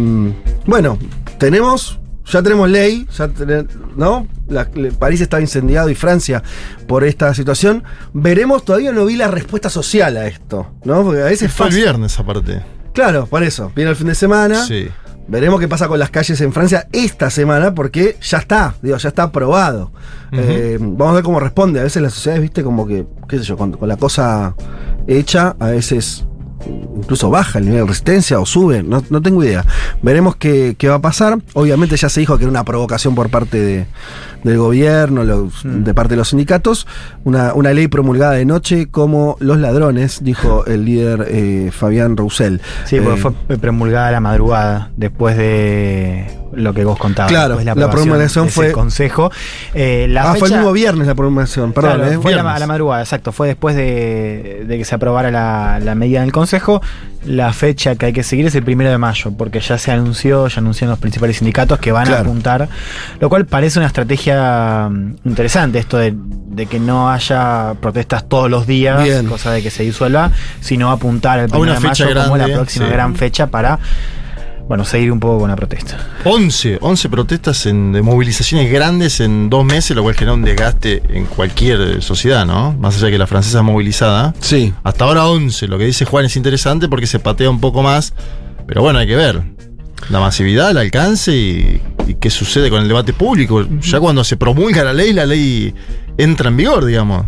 bueno, 0.67 0.99
tenemos, 1.39 1.99
ya 2.25 2.43
tenemos 2.43 2.71
ley, 2.71 3.07
ya 3.17 3.29
tene- 3.29 3.67
¿no? 3.97 4.27
La- 4.49 4.69
París 4.99 5.21
estaba 5.21 5.41
incendiado 5.41 5.91
y 5.91 5.95
Francia 5.95 6.43
por 6.87 7.05
esta 7.05 7.35
situación. 7.35 7.85
Veremos, 8.15 8.65
todavía 8.65 8.93
no 8.93 9.05
vi 9.05 9.17
la 9.17 9.29
respuesta 9.29 9.69
social 9.69 10.17
a 10.17 10.27
esto, 10.27 10.69
¿no? 10.85 11.03
Porque 11.03 11.21
a 11.21 11.25
veces 11.25 11.51
es 11.51 11.53
Fue 11.53 11.69
el 11.69 11.75
viernes 11.75 12.19
aparte. 12.19 12.63
Claro, 12.93 13.27
por 13.27 13.43
eso. 13.43 13.73
Viene 13.75 13.91
el 13.91 13.97
fin 13.97 14.07
de 14.09 14.15
semana. 14.15 14.65
Sí. 14.67 14.89
Veremos 15.29 15.61
qué 15.61 15.69
pasa 15.69 15.87
con 15.89 15.99
las 15.99 16.11
calles 16.11 16.41
en 16.41 16.53
Francia 16.53 16.89
esta 16.93 17.31
semana, 17.31 17.73
porque 17.75 18.17
ya 18.21 18.39
está, 18.39 18.75
digo, 18.83 18.97
ya 18.97 19.09
está 19.09 19.23
aprobado. 19.25 19.93
Eh, 20.33 20.79
vamos 20.81 21.13
a 21.13 21.15
ver 21.15 21.23
cómo 21.23 21.39
responde. 21.41 21.79
A 21.81 21.85
veces 21.85 22.03
las 22.03 22.13
sociedades, 22.13 22.43
viste, 22.43 22.63
como 22.65 22.87
que, 22.87 23.07
qué 23.29 23.39
sé 23.39 23.45
yo, 23.45 23.57
con, 23.57 23.73
con 23.73 23.89
la 23.89 23.97
cosa 23.97 24.55
hecha, 25.07 25.55
a 25.61 25.67
veces 25.69 26.25
incluso 26.97 27.29
baja 27.31 27.59
el 27.59 27.65
nivel 27.67 27.81
de 27.83 27.87
resistencia 27.89 28.39
o 28.39 28.47
sube, 28.47 28.83
no, 28.83 29.03
no 29.11 29.21
tengo 29.23 29.43
idea. 29.43 29.65
Veremos 30.03 30.37
qué, 30.37 30.75
qué 30.79 30.89
va 30.89 30.97
a 30.97 31.01
pasar. 31.01 31.39
Obviamente 31.55 31.97
ya 31.97 32.09
se 32.09 32.21
dijo 32.21 32.37
que 32.39 32.45
era 32.45 32.51
una 32.51 32.65
provocación 32.65 33.15
por 33.15 33.31
parte 33.31 33.59
de- 33.61 33.87
del 34.45 34.59
gobierno, 34.59 35.25
los- 35.25 35.65
Mm. 35.65 35.85
de 35.85 35.95
parte 35.95 36.15
de 36.15 36.17
los 36.19 36.29
sindicatos, 36.29 36.87
una, 37.25 37.55
una 37.55 37.73
ley 37.73 37.89
promulgada 37.89 38.33
de 38.33 38.45
noche 38.45 38.89
como 38.91 39.37
los 39.41 39.59
ladrones, 39.59 40.19
dijo 40.23 40.65
el 40.67 40.85
líder 40.85 41.27
eh, 41.29 41.71
Fabián 41.73 42.17
Roussel. 42.17 42.61
Sí, 42.85 42.99
porque 43.01 43.21
Eh, 43.21 43.33
fue 43.47 43.59
promulgada 43.59 44.09
a 44.09 44.13
la 44.13 44.21
madrugada, 44.21 44.91
después 44.97 45.37
de 45.37 46.39
lo 46.55 46.75
que 46.75 46.85
vos 46.85 46.99
contabas. 46.99 47.31
Claro, 47.33 47.59
la 47.65 47.91
promulgación 47.91 48.49
fue- 48.51 48.73
consejo. 48.73 49.31
Eh, 49.75 50.07
la 50.11 50.33
ah, 50.33 50.35
fue 50.35 50.49
el 50.49 50.55
mismo 50.55 50.73
viernes 50.73 51.07
la 51.07 51.15
promulgación, 51.15 51.73
perdón. 51.73 52.01
Claro, 52.01 52.21
fue 52.21 52.33
a 52.33 52.37
la, 52.37 52.43
Viernes. 52.43 52.57
a 52.57 52.59
la 52.61 52.67
madrugada, 52.67 53.03
exacto. 53.03 53.33
Fue 53.33 53.47
después 53.49 53.75
de, 53.75 54.65
de 54.67 54.79
que 54.79 54.85
se 54.85 54.95
aprobara 54.95 55.31
la, 55.31 55.81
la 55.83 55.95
medida 55.95 56.19
en 56.19 56.25
el 56.25 56.33
Consejo. 56.33 56.83
La 57.25 57.53
fecha 57.53 57.95
que 57.95 58.07
hay 58.07 58.13
que 58.13 58.25
seguir 58.25 58.47
es 58.47 58.55
el 58.57 58.65
primero 58.65 58.91
de 58.91 58.99
mayo, 58.99 59.33
porque 59.39 59.61
ya 59.61 59.79
se 59.79 59.93
anunció, 59.93 60.49
ya 60.49 60.59
anunciaron 60.59 60.91
los 60.91 60.99
principales 60.99 61.37
sindicatos 61.37 61.79
que 61.79 61.93
van 61.93 62.05
Claro. 62.07 62.19
a 62.19 62.23
apuntar, 62.23 62.69
lo 63.21 63.29
cual 63.29 63.47
parece 63.47 63.79
una 63.79 63.87
estrategia 63.87 64.32
mm, 64.37 65.17
interesante, 65.25 65.79
esto 65.79 65.99
de, 65.99 66.15
de 66.17 66.67
que 66.67 66.79
no 66.79 67.11
haya 67.11 67.75
protestas 67.81 68.29
todos 68.29 68.51
los 68.51 68.67
días, 68.67 69.03
Bien. 69.03 69.27
cosa 69.27 69.53
de 69.53 69.63
que 69.63 69.71
se 69.71 69.83
disuelva, 69.83 70.31
sino 70.61 70.91
apuntar 70.91 71.39
al 71.39 71.45
A 71.47 71.49
primero 71.49 71.63
una 71.63 71.75
de 71.75 71.81
fecha 71.81 72.05
mayo 72.05 72.23
como 72.23 72.37
la 72.37 72.45
grande, 72.45 72.55
próxima 72.57 72.87
sí. 72.87 72.93
gran 72.93 73.17
fecha 73.17 73.47
para 73.47 73.79
bueno, 74.69 74.85
seguir 74.85 75.13
un 75.13 75.21
poco 75.21 75.41
con 75.41 75.51
la 75.51 75.57
protesta. 75.57 75.99
11, 76.25 76.79
11 76.81 77.09
protestas 77.09 77.67
en, 77.67 77.93
de 77.93 78.01
movilizaciones 78.01 78.71
grandes 78.73 79.21
en 79.21 79.51
dos 79.51 79.65
meses, 79.65 79.95
lo 79.97 80.03
cual 80.03 80.15
genera 80.15 80.35
un 80.35 80.43
desgaste 80.43 81.03
en 81.11 81.27
cualquier 81.27 82.03
sociedad, 82.03 82.47
¿no? 82.47 82.73
Más 82.75 82.97
allá 82.97 83.07
de 83.07 83.13
que 83.13 83.19
la 83.19 83.27
francesa 83.27 83.59
es 83.59 83.65
movilizada. 83.65 84.35
Sí. 84.41 84.73
Hasta 84.83 85.05
ahora 85.05 85.27
11, 85.27 85.69
lo 85.69 85.79
que 85.79 85.85
dice 85.85 86.05
Juan 86.05 86.25
es 86.25 86.37
interesante 86.37 86.89
porque 86.89 87.07
se 87.07 87.19
patea 87.19 87.51
un 87.51 87.61
poco 87.61 87.83
más, 87.83 88.15
pero 88.67 88.83
bueno, 88.83 88.99
hay 88.99 89.07
que 89.07 89.17
ver 89.17 89.43
la 90.11 90.21
masividad, 90.21 90.71
el 90.71 90.79
alcance 90.79 91.33
y, 91.37 91.81
y 92.07 92.15
qué 92.15 92.31
sucede 92.31 92.71
con 92.71 92.83
el 92.83 92.89
debate 92.89 93.13
público. 93.13 93.67
Ya 93.81 94.01
cuando 94.01 94.25
se 94.25 94.37
promulga 94.37 94.85
la 94.85 94.93
ley, 94.93 95.13
la 95.13 95.27
ley 95.27 95.75
entra 96.19 96.49
en 96.49 96.57
vigor, 96.57 96.85
digamos. 96.85 97.27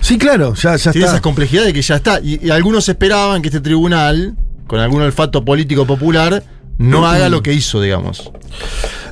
Sí, 0.00 0.18
claro, 0.18 0.54
ya, 0.54 0.76
ya 0.76 0.92
Tiene 0.92 1.06
está. 1.06 1.16
esa 1.16 1.22
complejidad 1.22 1.64
de 1.64 1.72
que 1.72 1.82
ya 1.82 1.96
está. 1.96 2.20
Y, 2.20 2.44
y 2.46 2.50
algunos 2.50 2.88
esperaban 2.88 3.42
que 3.42 3.48
este 3.48 3.60
tribunal, 3.60 4.36
con 4.66 4.80
algún 4.80 5.02
olfato 5.02 5.44
político 5.44 5.86
popular, 5.86 6.42
no 6.78 7.06
haga 7.06 7.28
lo 7.28 7.42
que 7.42 7.52
hizo, 7.52 7.80
digamos. 7.80 8.30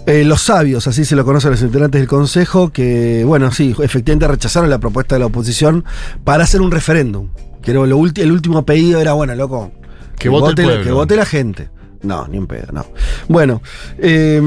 Eh, 0.07 0.23
los 0.25 0.43
sabios, 0.43 0.87
así 0.87 1.05
se 1.07 1.17
lo 1.17 1.25
conocen 1.25 1.51
los 1.53 1.63
integrantes 1.63 2.01
del 2.01 2.09
Consejo, 2.09 2.71
que, 2.71 3.25
bueno, 3.25 3.51
sí, 3.53 3.75
efectivamente 3.83 4.29
rechazaron 4.29 4.69
la 4.69 4.79
propuesta 4.79 5.15
de 5.15 5.21
la 5.21 5.27
oposición 5.27 5.85
para 6.25 6.45
hacer 6.45 6.61
un 6.61 6.71
referéndum. 6.71 7.31
Que 7.63 7.73
lo 7.73 7.85
el 7.87 7.95
último 7.95 8.67
pedido 8.67 9.01
era, 9.01 9.15
bueno, 9.15 9.35
loco, 9.35 9.73
Que 10.19 10.29
vote 10.29 10.61
el 10.61 10.67
pueblo. 10.69 10.85
que 10.85 10.93
vote 10.93 11.17
la 11.17 11.25
gente. 11.25 11.71
No, 12.05 12.29
ni 12.29 12.39
un 12.39 12.47
pedo, 12.47 12.73
no. 12.73 12.87
Bueno, 13.29 13.63
eh, 13.99 14.41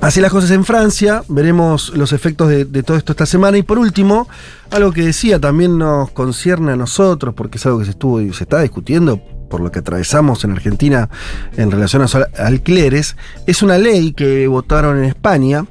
así 0.00 0.20
las 0.20 0.32
cosas 0.32 0.50
en 0.50 0.64
Francia, 0.64 1.22
veremos 1.28 1.90
los 1.90 2.12
efectos 2.12 2.48
de, 2.48 2.64
de 2.64 2.82
todo 2.82 2.96
esto 2.96 3.12
esta 3.12 3.26
semana. 3.26 3.58
Y 3.58 3.62
por 3.62 3.78
último, 3.78 4.28
algo 4.70 4.92
que 4.92 5.02
decía 5.02 5.38
también 5.38 5.78
nos 5.78 6.10
concierne 6.10 6.72
a 6.72 6.76
nosotros, 6.76 7.34
porque 7.34 7.58
es 7.58 7.66
algo 7.66 7.78
que 7.78 7.84
se 7.84 7.92
estuvo 7.92 8.20
y 8.20 8.32
se 8.32 8.44
está 8.44 8.60
discutiendo 8.60 9.20
por 9.48 9.60
lo 9.60 9.70
que 9.70 9.78
atravesamos 9.78 10.44
en 10.44 10.52
Argentina 10.52 11.08
en 11.56 11.70
relación 11.70 12.02
a 12.02 12.44
alquileres, 12.44 13.16
es 13.46 13.62
una 13.62 13.78
ley 13.78 14.12
que 14.12 14.46
votaron 14.46 14.98
en 14.98 15.04
España 15.04 15.66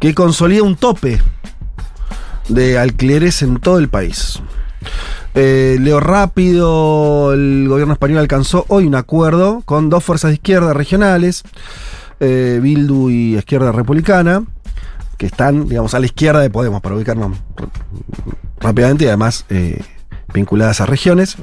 que 0.00 0.14
consolida 0.14 0.62
un 0.62 0.76
tope 0.76 1.20
de 2.48 2.78
alquileres 2.78 3.42
en 3.42 3.58
todo 3.58 3.78
el 3.78 3.88
país. 3.88 4.40
Eh, 5.34 5.78
leo 5.80 5.98
rápido, 5.98 7.32
el 7.32 7.66
gobierno 7.68 7.94
español 7.94 8.18
alcanzó 8.18 8.64
hoy 8.68 8.86
un 8.86 8.94
acuerdo 8.94 9.62
con 9.64 9.90
dos 9.90 10.04
fuerzas 10.04 10.30
de 10.30 10.34
izquierda 10.34 10.72
regionales, 10.72 11.42
eh, 12.20 12.60
Bildu 12.62 13.10
y 13.10 13.36
Izquierda 13.36 13.72
Republicana, 13.72 14.44
que 15.18 15.26
están, 15.26 15.68
digamos, 15.68 15.94
a 15.94 15.98
la 15.98 16.06
izquierda 16.06 16.40
de 16.40 16.50
Podemos, 16.50 16.80
para 16.80 16.94
ubicarnos 16.94 17.36
rápidamente 18.60 19.04
y 19.04 19.08
además 19.08 19.44
eh, 19.48 19.82
vinculadas 20.34 20.80
a 20.80 20.86
regiones, 20.86 21.36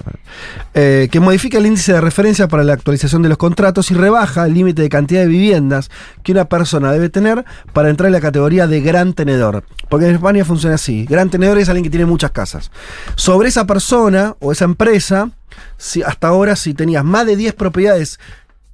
eh, 0.76 1.08
que 1.12 1.20
modifica 1.20 1.58
el 1.58 1.66
índice 1.66 1.94
de 1.94 2.02
referencia 2.02 2.48
para 2.48 2.64
la 2.64 2.74
actualización 2.74 3.24
de 3.24 3.30
los 3.30 3.38
contratos 3.38 3.90
y 3.90 3.96
rebaja 3.96 4.46
el 4.46 4.54
límite 4.54 4.84
de 4.84 4.90
cantidad 4.90 5.22
de 5.22 5.28
viviendas 5.28 5.90
que 6.22 6.34
una 6.34 6.46
persona 6.46 6.92
debe 6.92 7.10
tener 7.10 7.46
para 7.74 7.90
entrar 7.90 8.08
en 8.08 8.14
la 8.14 8.22
categoría 8.22 8.68
de 8.68 8.82
gran 8.82 9.14
tenedor. 9.14 9.64
Porque 9.90 10.08
en 10.08 10.16
España 10.16 10.46
funciona 10.46 10.76
así. 10.76 11.06
Gran 11.06 11.30
tenedor 11.30 11.58
es 11.58 11.70
alguien 11.70 11.84
que 11.84 11.90
tiene 11.90 12.06
muchas 12.06 12.32
casas. 12.32 12.70
Sobre 13.16 13.50
esa 13.50 13.66
persona 13.66 14.36
o 14.40 14.52
esa 14.52 14.66
empresa, 14.66 15.32
si 15.78 16.04
hasta 16.04 16.28
ahora 16.28 16.56
si 16.56 16.74
tenías 16.74 17.04
más 17.04 17.26
de 17.26 17.36
10 17.36 17.54
propiedades, 17.54 18.20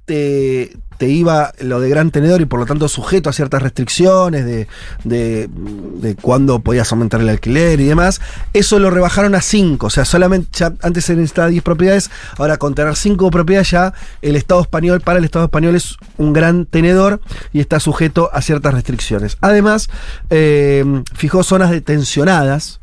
te, 0.08 1.06
iba 1.06 1.52
lo 1.60 1.80
de 1.80 1.88
gran 1.88 2.10
tenedor 2.10 2.40
y 2.40 2.46
por 2.46 2.58
lo 2.58 2.66
tanto 2.66 2.88
sujeto 2.88 3.30
a 3.30 3.32
ciertas 3.32 3.62
restricciones 3.62 4.44
de, 4.44 4.66
de, 5.04 6.16
cuándo 6.20 6.58
podías 6.60 6.90
aumentar 6.90 7.20
el 7.20 7.28
alquiler 7.28 7.78
y 7.80 7.84
demás. 7.84 8.20
Eso 8.52 8.78
lo 8.78 8.90
rebajaron 8.90 9.34
a 9.34 9.42
5. 9.42 9.86
O 9.86 9.90
sea, 9.90 10.04
solamente 10.04 10.48
ya 10.54 10.72
antes 10.82 11.04
se 11.04 11.14
necesitaba 11.14 11.48
10 11.48 11.62
propiedades, 11.62 12.10
ahora 12.36 12.56
con 12.56 12.74
tener 12.74 12.96
5 12.96 13.30
propiedades 13.30 13.70
ya 13.70 13.92
el 14.22 14.34
Estado 14.34 14.62
español, 14.62 15.00
para 15.00 15.18
el 15.18 15.24
Estado 15.24 15.44
español 15.44 15.76
es 15.76 15.96
un 16.16 16.32
gran 16.32 16.66
tenedor 16.66 17.20
y 17.52 17.60
está 17.60 17.78
sujeto 17.78 18.30
a 18.32 18.42
ciertas 18.42 18.74
restricciones. 18.74 19.36
Además, 19.40 19.88
eh, 20.30 20.84
fijó 21.14 21.42
zonas 21.44 21.70
detencionadas 21.70 22.80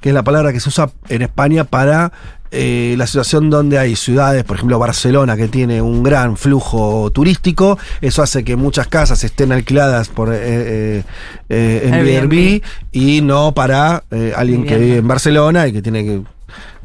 que 0.00 0.10
es 0.10 0.14
la 0.14 0.22
palabra 0.22 0.52
que 0.52 0.60
se 0.60 0.68
usa 0.68 0.90
en 1.08 1.22
España 1.22 1.64
para 1.64 2.12
eh, 2.50 2.94
la 2.96 3.06
situación 3.06 3.50
donde 3.50 3.78
hay 3.78 3.96
ciudades, 3.96 4.44
por 4.44 4.56
ejemplo 4.56 4.78
Barcelona, 4.78 5.36
que 5.36 5.48
tiene 5.48 5.80
un 5.82 6.02
gran 6.02 6.36
flujo 6.36 7.10
turístico, 7.10 7.78
eso 8.00 8.22
hace 8.22 8.44
que 8.44 8.56
muchas 8.56 8.86
casas 8.88 9.22
estén 9.24 9.52
alquiladas 9.52 10.08
por 10.08 10.30
eh, 10.32 11.04
eh, 11.48 11.82
en 11.84 11.94
Airbnb. 11.94 12.32
Airbnb 12.32 12.62
y 12.92 13.20
no 13.22 13.52
para 13.52 14.02
alguien 14.36 14.64
que 14.64 14.76
vive 14.78 14.96
en 14.98 15.08
Barcelona 15.08 15.66
y 15.68 15.72
que 15.72 15.82
tiene 15.82 16.04
que, 16.04 16.22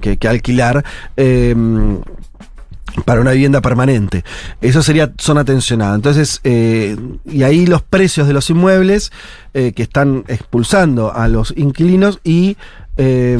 que- 0.01 0.17
que 0.17 0.27
alquilar. 0.27 0.83
eh, 1.17 1.55
para 3.05 3.21
una 3.21 3.31
vivienda 3.31 3.59
permanente. 3.59 4.23
Eso 4.61 4.83
sería 4.83 5.11
zona 5.17 5.43
tensionada. 5.43 5.95
Entonces, 5.95 6.41
eh, 6.43 6.95
y 7.25 7.41
ahí 7.41 7.65
los 7.65 7.81
precios 7.81 8.27
de 8.27 8.33
los 8.33 8.51
inmuebles 8.51 9.11
eh, 9.55 9.71
que 9.73 9.81
están 9.81 10.23
expulsando 10.27 11.11
a 11.11 11.27
los 11.27 11.55
inquilinos 11.57 12.19
y 12.23 12.55
eh, 12.97 13.39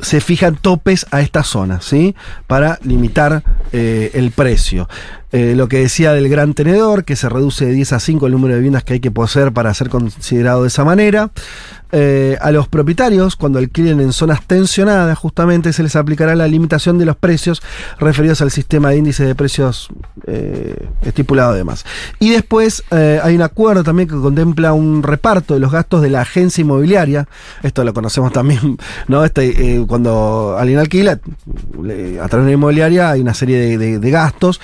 se 0.00 0.20
fijan 0.20 0.56
topes 0.56 1.06
a 1.10 1.20
esta 1.20 1.42
zona, 1.42 1.80
¿sí? 1.80 2.14
Para 2.46 2.78
limitar 2.82 3.42
eh, 3.72 4.10
el 4.14 4.30
precio. 4.30 4.88
Eh, 5.32 5.54
lo 5.56 5.66
que 5.68 5.78
decía 5.78 6.12
del 6.12 6.28
gran 6.28 6.54
tenedor, 6.54 7.04
que 7.04 7.16
se 7.16 7.28
reduce 7.28 7.66
de 7.66 7.72
10 7.72 7.94
a 7.94 8.00
5 8.00 8.26
el 8.26 8.32
número 8.32 8.54
de 8.54 8.60
viviendas 8.60 8.84
que 8.84 8.94
hay 8.94 9.00
que 9.00 9.10
poseer 9.10 9.52
para 9.52 9.74
ser 9.74 9.88
considerado 9.88 10.62
de 10.62 10.68
esa 10.68 10.84
manera. 10.84 11.30
Eh, 11.92 12.36
a 12.40 12.50
los 12.50 12.66
propietarios, 12.66 13.36
cuando 13.36 13.60
alquilen 13.60 14.00
en 14.00 14.12
zonas 14.12 14.44
tensionadas, 14.46 15.16
justamente 15.16 15.72
se 15.72 15.82
les 15.84 15.94
aplicará 15.94 16.34
la 16.34 16.48
limitación 16.48 16.98
de 16.98 17.04
los 17.04 17.14
precios 17.14 17.62
referidos 18.00 18.40
al 18.40 18.50
sistema 18.50 18.90
de 18.90 18.96
índice 18.96 19.24
de 19.24 19.34
precios 19.36 19.88
eh, 20.26 20.88
estipulado 21.02 21.52
además. 21.52 21.84
Y 22.18 22.30
después 22.30 22.82
eh, 22.90 23.20
hay 23.22 23.36
un 23.36 23.42
acuerdo 23.42 23.84
también 23.84 24.08
que 24.08 24.16
contempla 24.16 24.72
un 24.72 25.04
reparto 25.04 25.54
de 25.54 25.60
los 25.60 25.70
gastos 25.70 26.02
de 26.02 26.10
la 26.10 26.22
agencia 26.22 26.62
inmobiliaria. 26.62 27.28
Esto 27.62 27.84
lo 27.84 27.94
conocemos 27.94 28.32
también, 28.32 28.76
¿no? 29.06 29.24
Este, 29.24 29.76
eh, 29.76 29.84
cuando 29.86 30.56
alguien 30.58 30.80
alquila, 30.80 31.12
a 31.12 31.18
través 32.28 32.30
de 32.30 32.38
una 32.38 32.52
inmobiliaria 32.52 33.10
hay 33.10 33.20
una 33.20 33.34
serie 33.34 33.78
de, 33.78 33.98
de- 34.00 34.10
gastos. 34.10 34.60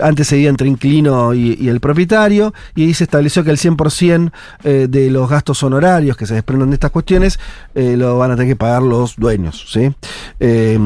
Antes 0.00 0.28
se 0.28 0.36
dividía 0.36 0.50
entre 0.50 0.68
inquilino 0.68 1.34
y, 1.34 1.54
y 1.60 1.68
el 1.68 1.80
propietario, 1.80 2.54
y 2.74 2.84
ahí 2.84 2.94
se 2.94 3.04
estableció 3.04 3.44
que 3.44 3.50
el 3.50 3.58
100% 3.58 4.30
eh, 4.64 4.86
de 4.88 5.10
los 5.10 5.28
gastos 5.28 5.62
honorarios 5.62 5.95
que 6.16 6.26
se 6.26 6.34
desprenden 6.34 6.70
de 6.70 6.74
estas 6.74 6.90
cuestiones 6.90 7.38
eh, 7.74 7.96
lo 7.96 8.18
van 8.18 8.30
a 8.32 8.36
tener 8.36 8.50
que 8.52 8.56
pagar 8.56 8.82
los 8.82 9.16
dueños. 9.16 9.66
¿sí? 9.70 9.94
Eh, 10.40 10.78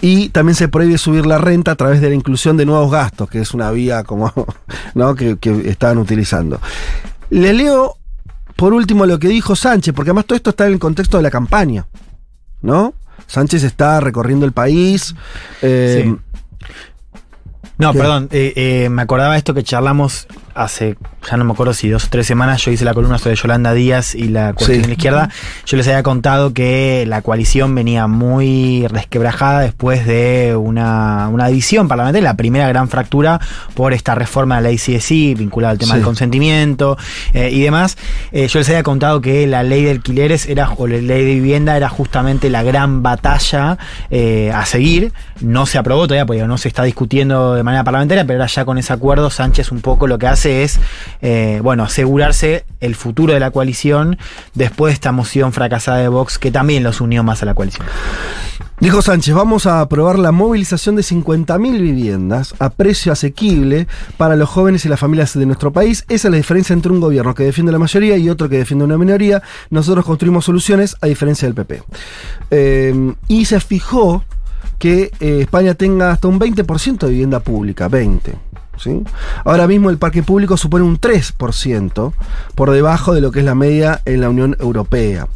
y 0.00 0.28
también 0.30 0.54
se 0.56 0.68
prohíbe 0.68 0.98
subir 0.98 1.26
la 1.26 1.38
renta 1.38 1.72
a 1.72 1.76
través 1.76 2.00
de 2.00 2.08
la 2.08 2.14
inclusión 2.14 2.56
de 2.56 2.66
nuevos 2.66 2.90
gastos, 2.90 3.28
que 3.30 3.40
es 3.40 3.54
una 3.54 3.70
vía 3.70 4.04
como 4.04 4.32
¿no? 4.94 5.14
que, 5.14 5.36
que 5.38 5.68
estaban 5.68 5.98
utilizando. 5.98 6.60
Le 7.30 7.52
leo 7.52 7.96
por 8.56 8.72
último 8.72 9.04
lo 9.06 9.18
que 9.18 9.28
dijo 9.28 9.54
Sánchez, 9.54 9.94
porque 9.94 10.10
además 10.10 10.24
todo 10.26 10.36
esto 10.36 10.50
está 10.50 10.66
en 10.66 10.72
el 10.74 10.78
contexto 10.78 11.16
de 11.18 11.22
la 11.22 11.30
campaña. 11.30 11.86
¿No? 12.62 12.94
Sánchez 13.26 13.62
está 13.64 14.00
recorriendo 14.00 14.46
el 14.46 14.52
país. 14.52 15.14
eh, 15.62 16.02
Sí. 16.04 16.16
No, 17.78 17.92
¿Qué? 17.92 17.98
perdón, 17.98 18.28
eh, 18.32 18.52
eh, 18.56 18.88
me 18.88 19.02
acordaba 19.02 19.36
esto 19.36 19.52
que 19.52 19.62
charlamos 19.62 20.26
hace, 20.56 20.96
ya 21.30 21.36
no 21.36 21.44
me 21.44 21.52
acuerdo 21.52 21.74
si 21.74 21.88
dos 21.88 22.04
o 22.06 22.08
tres 22.10 22.26
semanas, 22.26 22.64
yo 22.64 22.70
hice 22.70 22.84
la 22.84 22.94
columna 22.94 23.18
sobre 23.18 23.36
Yolanda 23.36 23.72
Díaz 23.74 24.14
y 24.14 24.28
la 24.28 24.52
cuestión 24.54 24.76
Sí. 24.76 24.82
de 24.82 24.86
la 24.88 24.92
izquierda. 24.94 25.28
Yo 25.66 25.76
les 25.76 25.86
había 25.86 26.02
contado 26.02 26.52
que 26.54 27.04
la 27.06 27.22
coalición 27.22 27.74
venía 27.74 28.06
muy 28.06 28.86
resquebrajada 28.88 29.60
después 29.60 30.06
de 30.06 30.56
una, 30.56 31.28
una 31.28 31.48
división 31.48 31.88
parlamentaria, 31.88 32.28
la 32.30 32.36
primera 32.36 32.66
gran 32.68 32.88
fractura 32.88 33.40
por 33.74 33.92
esta 33.92 34.14
reforma 34.14 34.56
de 34.56 34.62
la 34.62 34.68
ley 34.68 34.78
CSI 34.78 35.34
vinculada 35.34 35.72
al 35.72 35.78
tema 35.78 35.92
Sí. 35.92 35.96
del 35.98 36.04
consentimiento 36.04 36.96
eh, 37.34 37.50
y 37.52 37.60
demás. 37.60 37.96
Eh, 38.32 38.48
yo 38.48 38.58
les 38.58 38.68
había 38.68 38.82
contado 38.82 39.20
que 39.20 39.46
la 39.46 39.62
ley 39.62 39.84
de 39.84 39.90
alquileres 39.90 40.46
era, 40.48 40.70
o 40.76 40.86
la 40.86 40.96
ley 40.96 41.24
de 41.24 41.34
vivienda 41.34 41.76
era 41.76 41.88
justamente 41.88 42.48
la 42.50 42.62
gran 42.62 43.02
batalla 43.02 43.78
eh, 44.10 44.50
a 44.54 44.64
seguir. 44.66 45.12
No 45.40 45.66
se 45.66 45.76
aprobó 45.78 46.06
todavía, 46.06 46.24
porque 46.26 46.42
no 46.46 46.56
se 46.58 46.68
está 46.68 46.82
discutiendo 46.84 47.54
de 47.54 47.62
manera 47.62 47.84
parlamentaria, 47.84 48.24
pero 48.24 48.38
ahora 48.38 48.46
ya 48.50 48.64
con 48.64 48.78
ese 48.78 48.92
acuerdo 48.92 49.28
Sánchez 49.30 49.70
un 49.70 49.80
poco 49.80 50.06
lo 50.06 50.18
que 50.18 50.26
hace 50.26 50.45
es, 50.46 50.78
eh, 51.22 51.60
bueno, 51.62 51.84
asegurarse 51.84 52.64
el 52.80 52.94
futuro 52.94 53.34
de 53.34 53.40
la 53.40 53.50
coalición 53.50 54.18
después 54.54 54.90
de 54.90 54.94
esta 54.94 55.12
moción 55.12 55.52
fracasada 55.52 55.98
de 55.98 56.08
Vox 56.08 56.38
que 56.38 56.50
también 56.50 56.82
los 56.82 57.00
unió 57.00 57.22
más 57.22 57.42
a 57.42 57.46
la 57.46 57.54
coalición. 57.54 57.86
Dijo 58.78 59.00
Sánchez, 59.00 59.34
vamos 59.34 59.66
a 59.66 59.80
aprobar 59.80 60.18
la 60.18 60.32
movilización 60.32 60.96
de 60.96 61.02
50.000 61.02 61.80
viviendas 61.80 62.54
a 62.58 62.68
precio 62.68 63.10
asequible 63.10 63.86
para 64.18 64.36
los 64.36 64.50
jóvenes 64.50 64.84
y 64.84 64.90
las 64.90 65.00
familias 65.00 65.32
de 65.32 65.46
nuestro 65.46 65.72
país. 65.72 66.04
Esa 66.08 66.28
es 66.28 66.32
la 66.32 66.36
diferencia 66.36 66.74
entre 66.74 66.92
un 66.92 67.00
gobierno 67.00 67.34
que 67.34 67.44
defiende 67.44 67.72
la 67.72 67.78
mayoría 67.78 68.18
y 68.18 68.28
otro 68.28 68.50
que 68.50 68.58
defiende 68.58 68.84
una 68.84 68.98
minoría. 68.98 69.42
Nosotros 69.70 70.04
construimos 70.04 70.44
soluciones 70.44 70.94
a 71.00 71.06
diferencia 71.06 71.48
del 71.48 71.54
PP. 71.54 71.82
Eh, 72.50 73.14
y 73.28 73.46
se 73.46 73.60
fijó 73.60 74.24
que 74.78 75.10
eh, 75.20 75.40
España 75.40 75.72
tenga 75.74 76.10
hasta 76.10 76.28
un 76.28 76.38
20% 76.38 76.98
de 76.98 77.08
vivienda 77.08 77.40
pública, 77.40 77.88
20%. 77.88 78.34
¿Sí? 78.78 79.02
Ahora 79.44 79.66
mismo 79.66 79.90
el 79.90 79.98
parque 79.98 80.22
público 80.22 80.56
supone 80.56 80.84
un 80.84 81.00
3% 81.00 82.12
por 82.54 82.70
debajo 82.70 83.14
de 83.14 83.20
lo 83.20 83.32
que 83.32 83.40
es 83.40 83.44
la 83.44 83.54
media 83.54 84.02
en 84.04 84.20
la 84.20 84.30
Unión 84.30 84.56
Europea, 84.60 85.28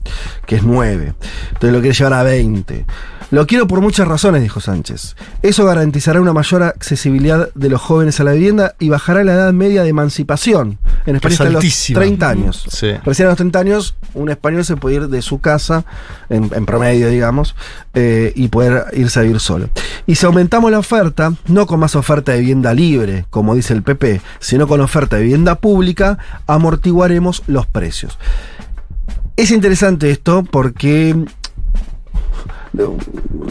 que 0.46 0.56
es 0.56 0.64
9%. 0.64 1.14
Entonces 1.48 1.72
lo 1.72 1.80
quiere 1.80 1.96
llevar 1.96 2.12
a 2.14 2.24
20%. 2.24 2.84
Lo 3.30 3.46
quiero 3.46 3.68
por 3.68 3.80
muchas 3.80 4.08
razones, 4.08 4.42
dijo 4.42 4.60
Sánchez. 4.60 5.14
Eso 5.42 5.64
garantizará 5.64 6.20
una 6.20 6.32
mayor 6.32 6.64
accesibilidad 6.64 7.48
de 7.54 7.68
los 7.68 7.80
jóvenes 7.80 8.18
a 8.18 8.24
la 8.24 8.32
vivienda 8.32 8.74
y 8.80 8.88
bajará 8.88 9.22
la 9.22 9.34
edad 9.34 9.52
media 9.52 9.84
de 9.84 9.88
emancipación. 9.88 10.78
En 11.06 11.16
España 11.16 11.28
Es 11.28 11.32
está 11.34 11.44
a 11.44 11.50
los 11.50 11.56
altísima. 11.56 12.00
30 12.00 12.28
años. 12.28 12.64
Sí. 12.68 12.90
Recién 13.04 13.26
a 13.26 13.30
los 13.30 13.36
30 13.36 13.58
años, 13.58 13.94
un 14.14 14.30
español 14.30 14.64
se 14.64 14.76
puede 14.76 14.96
ir 14.96 15.08
de 15.08 15.22
su 15.22 15.40
casa, 15.40 15.84
en, 16.28 16.50
en 16.52 16.66
promedio, 16.66 17.08
digamos, 17.08 17.54
eh, 17.94 18.32
y 18.34 18.48
poder 18.48 18.86
irse 18.94 19.20
a 19.20 19.22
vivir 19.22 19.38
solo. 19.38 19.70
Y 20.06 20.16
si 20.16 20.26
aumentamos 20.26 20.70
la 20.72 20.80
oferta, 20.80 21.32
no 21.46 21.66
con 21.66 21.78
más 21.78 21.94
oferta 21.94 22.32
de 22.32 22.40
vivienda 22.40 22.74
libre, 22.74 23.26
como 23.30 23.54
dice 23.54 23.74
el 23.74 23.82
PP, 23.84 24.20
sino 24.40 24.66
con 24.66 24.80
oferta 24.80 25.16
de 25.16 25.22
vivienda 25.22 25.54
pública, 25.54 26.18
amortiguaremos 26.48 27.44
los 27.46 27.66
precios. 27.66 28.18
Es 29.36 29.52
interesante 29.52 30.10
esto 30.10 30.44
porque 30.50 31.14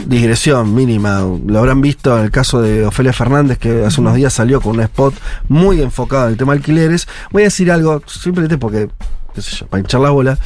digresión 0.06 0.74
mínima. 0.74 1.20
Lo 1.46 1.58
habrán 1.58 1.80
visto 1.80 2.16
en 2.18 2.24
el 2.24 2.30
caso 2.30 2.60
de 2.60 2.84
Ofelia 2.86 3.12
Fernández, 3.12 3.58
que 3.58 3.84
hace 3.84 4.00
unos 4.00 4.14
días 4.14 4.32
salió 4.32 4.60
con 4.60 4.76
un 4.76 4.80
spot 4.82 5.14
muy 5.48 5.80
enfocado 5.82 6.26
en 6.26 6.32
el 6.32 6.36
tema 6.36 6.52
alquileres. 6.52 7.06
Voy 7.30 7.42
a 7.42 7.46
decir 7.46 7.70
algo, 7.70 8.02
simplemente 8.06 8.58
porque, 8.58 8.88
qué 9.34 9.42
sé 9.42 9.56
yo, 9.56 9.66
para 9.66 9.80
hinchar 9.80 10.00
la 10.00 10.10
bola. 10.10 10.38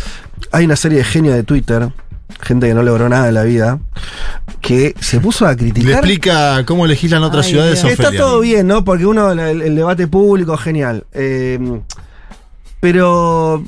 Hay 0.52 0.64
una 0.64 0.76
serie 0.76 0.98
de 0.98 1.04
genios 1.04 1.34
de 1.34 1.42
Twitter, 1.44 1.90
gente 2.40 2.66
que 2.68 2.74
no 2.74 2.82
logró 2.82 3.08
nada 3.08 3.28
en 3.28 3.34
la 3.34 3.44
vida, 3.44 3.78
que 4.60 4.94
se 5.00 5.20
puso 5.20 5.46
a 5.46 5.50
Le 5.52 5.56
criticar. 5.56 5.92
explica 5.94 6.64
cómo 6.66 6.86
legislan 6.86 7.22
otras 7.22 7.46
Ay, 7.46 7.52
ciudades. 7.52 7.80
Dios. 7.82 7.92
Está 7.92 8.08
Ofelia. 8.08 8.20
todo 8.20 8.40
bien, 8.40 8.66
¿no? 8.66 8.84
Porque 8.84 9.06
uno, 9.06 9.30
el, 9.32 9.62
el 9.62 9.74
debate 9.76 10.06
público, 10.08 10.56
genial. 10.56 11.04
Eh, 11.12 11.58
pero. 12.80 13.64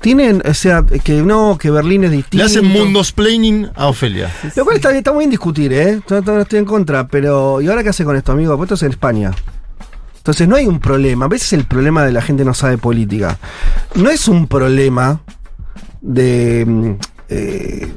Tienen, 0.00 0.42
o 0.44 0.54
sea, 0.54 0.84
que 0.84 1.22
no, 1.22 1.56
que 1.58 1.70
Berlín 1.70 2.04
es 2.04 2.10
distinto. 2.10 2.38
Le 2.38 2.44
hacen 2.44 2.64
mundos 2.64 3.12
planning 3.12 3.68
a 3.74 3.86
Ofelia. 3.86 4.30
Lo 4.56 4.64
cual 4.64 4.76
está, 4.76 5.12
muy 5.12 5.20
bien 5.20 5.30
discutir, 5.30 5.72
¿eh? 5.72 6.00
No, 6.08 6.20
no 6.20 6.40
estoy 6.40 6.58
en 6.58 6.64
contra, 6.64 7.06
pero 7.06 7.60
¿y 7.60 7.68
ahora 7.68 7.82
qué 7.82 7.90
hace 7.90 8.04
con 8.04 8.16
esto, 8.16 8.32
amigo? 8.32 8.56
Pues 8.56 8.66
esto 8.66 8.74
es 8.74 8.82
en 8.82 8.90
España. 8.90 9.30
Entonces 10.16 10.48
no 10.48 10.56
hay 10.56 10.66
un 10.66 10.80
problema. 10.80 11.24
A 11.24 11.28
veces 11.28 11.52
el 11.52 11.64
problema 11.64 12.04
de 12.04 12.12
la 12.12 12.22
gente 12.22 12.44
no 12.44 12.54
sabe 12.54 12.78
política. 12.78 13.38
No 13.94 14.10
es 14.10 14.28
un 14.28 14.46
problema 14.46 15.20
de, 16.00 16.64
mm, 16.66 16.90
eh, 17.28 17.92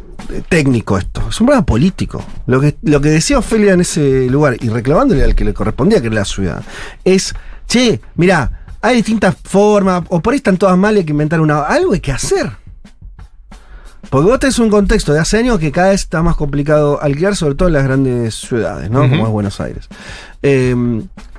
técnico 0.50 0.98
esto. 0.98 1.22
Es 1.30 1.40
un 1.40 1.48
problema 1.48 1.66
político. 1.66 2.24
Lo 2.48 2.60
que, 2.60 2.78
lo 2.84 3.02
que 3.02 3.10
decía 3.10 3.38
Ofelia 3.40 3.74
en 3.74 3.82
ese 3.82 4.28
lugar, 4.30 4.58
y 4.60 4.70
reclamándole 4.70 5.24
al 5.24 5.36
que 5.36 5.46
le 5.46 5.54
correspondía, 5.54 6.02
que 6.02 6.08
era 6.08 6.16
la 6.16 6.26
ciudad, 6.26 6.64
es, 7.04 7.34
che, 7.68 8.02
mirá, 8.16 8.65
hay 8.82 8.98
distintas 8.98 9.36
formas, 9.44 10.04
o 10.10 10.20
por 10.22 10.34
ahí 10.34 10.38
están 10.38 10.58
todas 10.58 10.78
mal, 10.78 10.96
hay 10.96 11.04
que 11.04 11.12
inventar 11.12 11.42
una... 11.42 11.64
Algo 11.64 11.94
hay 11.94 12.00
que 12.00 12.12
hacer. 12.12 12.52
Porque 14.10 14.30
vos 14.30 14.40
tenés 14.40 14.60
un 14.60 14.70
contexto 14.70 15.14
de 15.14 15.20
hace 15.20 15.38
años 15.38 15.60
que 15.60 15.72
cada 15.72 15.90
vez 15.90 16.02
está 16.02 16.22
más 16.22 16.36
complicado 16.36 17.02
alquilar, 17.02 17.36
sobre 17.36 17.56
todo 17.56 17.68
en 17.68 17.74
las 17.74 17.84
grandes 17.84 18.36
ciudades, 18.36 18.90
¿no? 18.90 19.10
Como 19.10 19.26
es 19.26 19.32
Buenos 19.32 19.60
Aires. 19.60 19.90
Eh, 20.42 20.76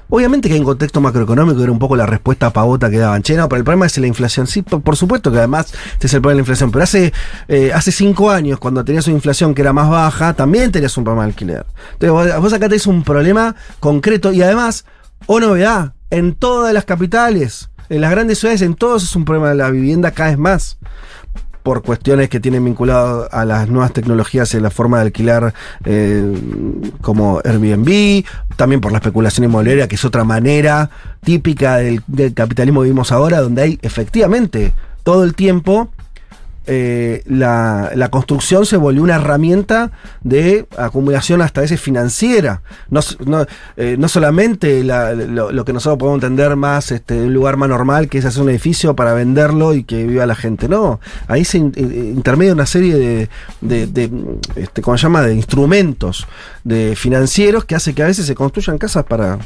obviamente 0.09 0.49
que 0.49 0.55
hay 0.55 0.61
un 0.61 0.67
contexto 0.67 1.01
macroeconómico, 1.01 1.63
era 1.63 1.73
un 1.73 1.79
poco 1.79 1.97
la 1.97 2.07
respuesta 2.07 2.53
pavota 2.53 2.91
que 2.91 2.99
daban. 2.99 3.23
Che, 3.23 3.37
no, 3.37 3.49
pero 3.49 3.59
el 3.59 3.65
problema 3.65 3.87
es 3.87 3.97
la 3.99 4.07
inflación. 4.07 4.47
Sí, 4.47 4.63
por, 4.63 4.83
por 4.83 4.97
supuesto 4.97 5.31
que 5.31 5.39
además 5.39 5.73
este 5.93 6.07
es 6.07 6.15
el 6.15 6.21
problema 6.21 6.35
de 6.35 6.39
la 6.39 6.43
inflación. 6.43 6.71
Pero 6.71 6.85
hace, 6.85 7.13
eh, 7.49 7.73
hace 7.73 7.93
cinco 7.93 8.31
años, 8.31 8.59
cuando 8.59 8.85
tenías 8.85 9.07
una 9.07 9.17
inflación 9.17 9.55
que 9.55 9.63
era 9.63 9.73
más 9.73 9.89
baja, 9.89 10.35
también 10.35 10.73
tenías 10.73 10.97
un 10.97 11.05
problema 11.05 11.23
de 11.23 11.31
alquiler. 11.31 11.67
Entonces 11.95 12.11
vos, 12.11 12.43
vos 12.43 12.53
acá 12.53 12.69
tenés 12.69 12.87
un 12.87 13.05
problema 13.05 13.55
concreto 13.81 14.33
y 14.33 14.43
además, 14.43 14.85
o 15.27 15.41
novedad, 15.41 15.95
en 16.11 16.35
todas 16.35 16.73
las 16.73 16.85
capitales, 16.85 17.71
en 17.89 18.01
las 18.01 18.11
grandes 18.11 18.39
ciudades, 18.39 18.63
en 18.63 18.75
todos 18.75 19.03
es 19.03 19.17
un 19.17 19.25
problema 19.25 19.51
de 19.51 19.57
la 19.57 19.71
vivienda 19.71 20.11
cada 20.11 20.31
vez 20.31 20.39
más. 20.39 20.79
Por 21.63 21.83
cuestiones 21.83 22.29
que 22.29 22.39
tienen 22.39 22.65
vinculado 22.65 23.29
a 23.33 23.45
las 23.45 23.69
nuevas 23.69 23.93
tecnologías 23.93 24.55
en 24.55 24.63
la 24.63 24.71
forma 24.71 24.99
de 24.99 25.07
alquilar 25.07 25.53
eh, 25.85 26.25
como 27.01 27.41
Airbnb, 27.45 28.25
también 28.55 28.81
por 28.81 28.93
la 28.93 28.99
especulación 28.99 29.47
inmobiliaria, 29.47 29.89
que 29.89 29.97
es 29.97 30.05
otra 30.05 30.23
manera 30.23 30.91
típica 31.25 31.79
del, 31.79 32.03
del 32.07 32.35
capitalismo 32.35 32.81
que 32.81 32.85
vivimos 32.85 33.11
ahora, 33.11 33.41
donde 33.41 33.63
hay 33.63 33.79
efectivamente 33.83 34.75
todo 35.03 35.25
el 35.25 35.35
tiempo 35.35 35.91
eh, 36.67 37.23
la, 37.27 37.91
la 37.95 38.09
construcción 38.11 38.67
se 38.67 38.77
volvió 38.77 39.03
una 39.03 39.17
herramienta 39.17 39.93
de 40.23 40.67
acumulación 40.77 41.43
hasta 41.43 41.61
veces 41.61 41.81
financiera. 41.81 42.63
No, 42.91 43.01
no, 43.25 43.47
eh, 43.77 43.97
no 43.99 44.09
solamente 44.09 44.83
la- 44.85 45.13
lo, 45.15 45.53
lo 45.53 45.65
que 45.65 45.73
nosotros 45.73 45.99
podemos 45.99 46.23
entender 46.23 46.57
más 46.57 46.91
este, 46.93 47.15
un 47.23 47.35
lugar 47.35 47.57
más 47.57 47.69
normal, 47.69 48.09
que 48.09 48.19
es 48.19 48.25
hacer 48.25 48.43
un 48.43 48.51
edificio 48.51 48.95
para 48.97 49.15
venderlo 49.15 49.75
y 49.75 49.85
que 49.85 50.07
viva 50.07 50.27
la 50.27 50.35
gente. 50.35 50.69
No, 50.69 51.01
ahí 51.29 51.45
se 51.45 51.59
eh, 51.59 51.63
intermedia 52.15 52.53
una 52.53 52.67
serie 52.67 52.95
de, 52.97 53.29
de, 53.87 54.11
este, 54.57 54.83
¿cómo 54.83 54.97
se 54.99 55.03
llama? 55.05 55.23
de 55.23 55.35
instrumentos 55.35 56.27
de 56.65 56.95
financieros 56.97 57.65
que 57.65 57.75
hace 57.75 57.95
que 57.95 58.03
a 58.03 58.07
veces 58.07 58.27
se 58.27 58.35
construyan 58.35 58.79
casas 58.79 59.05
para 59.05 59.39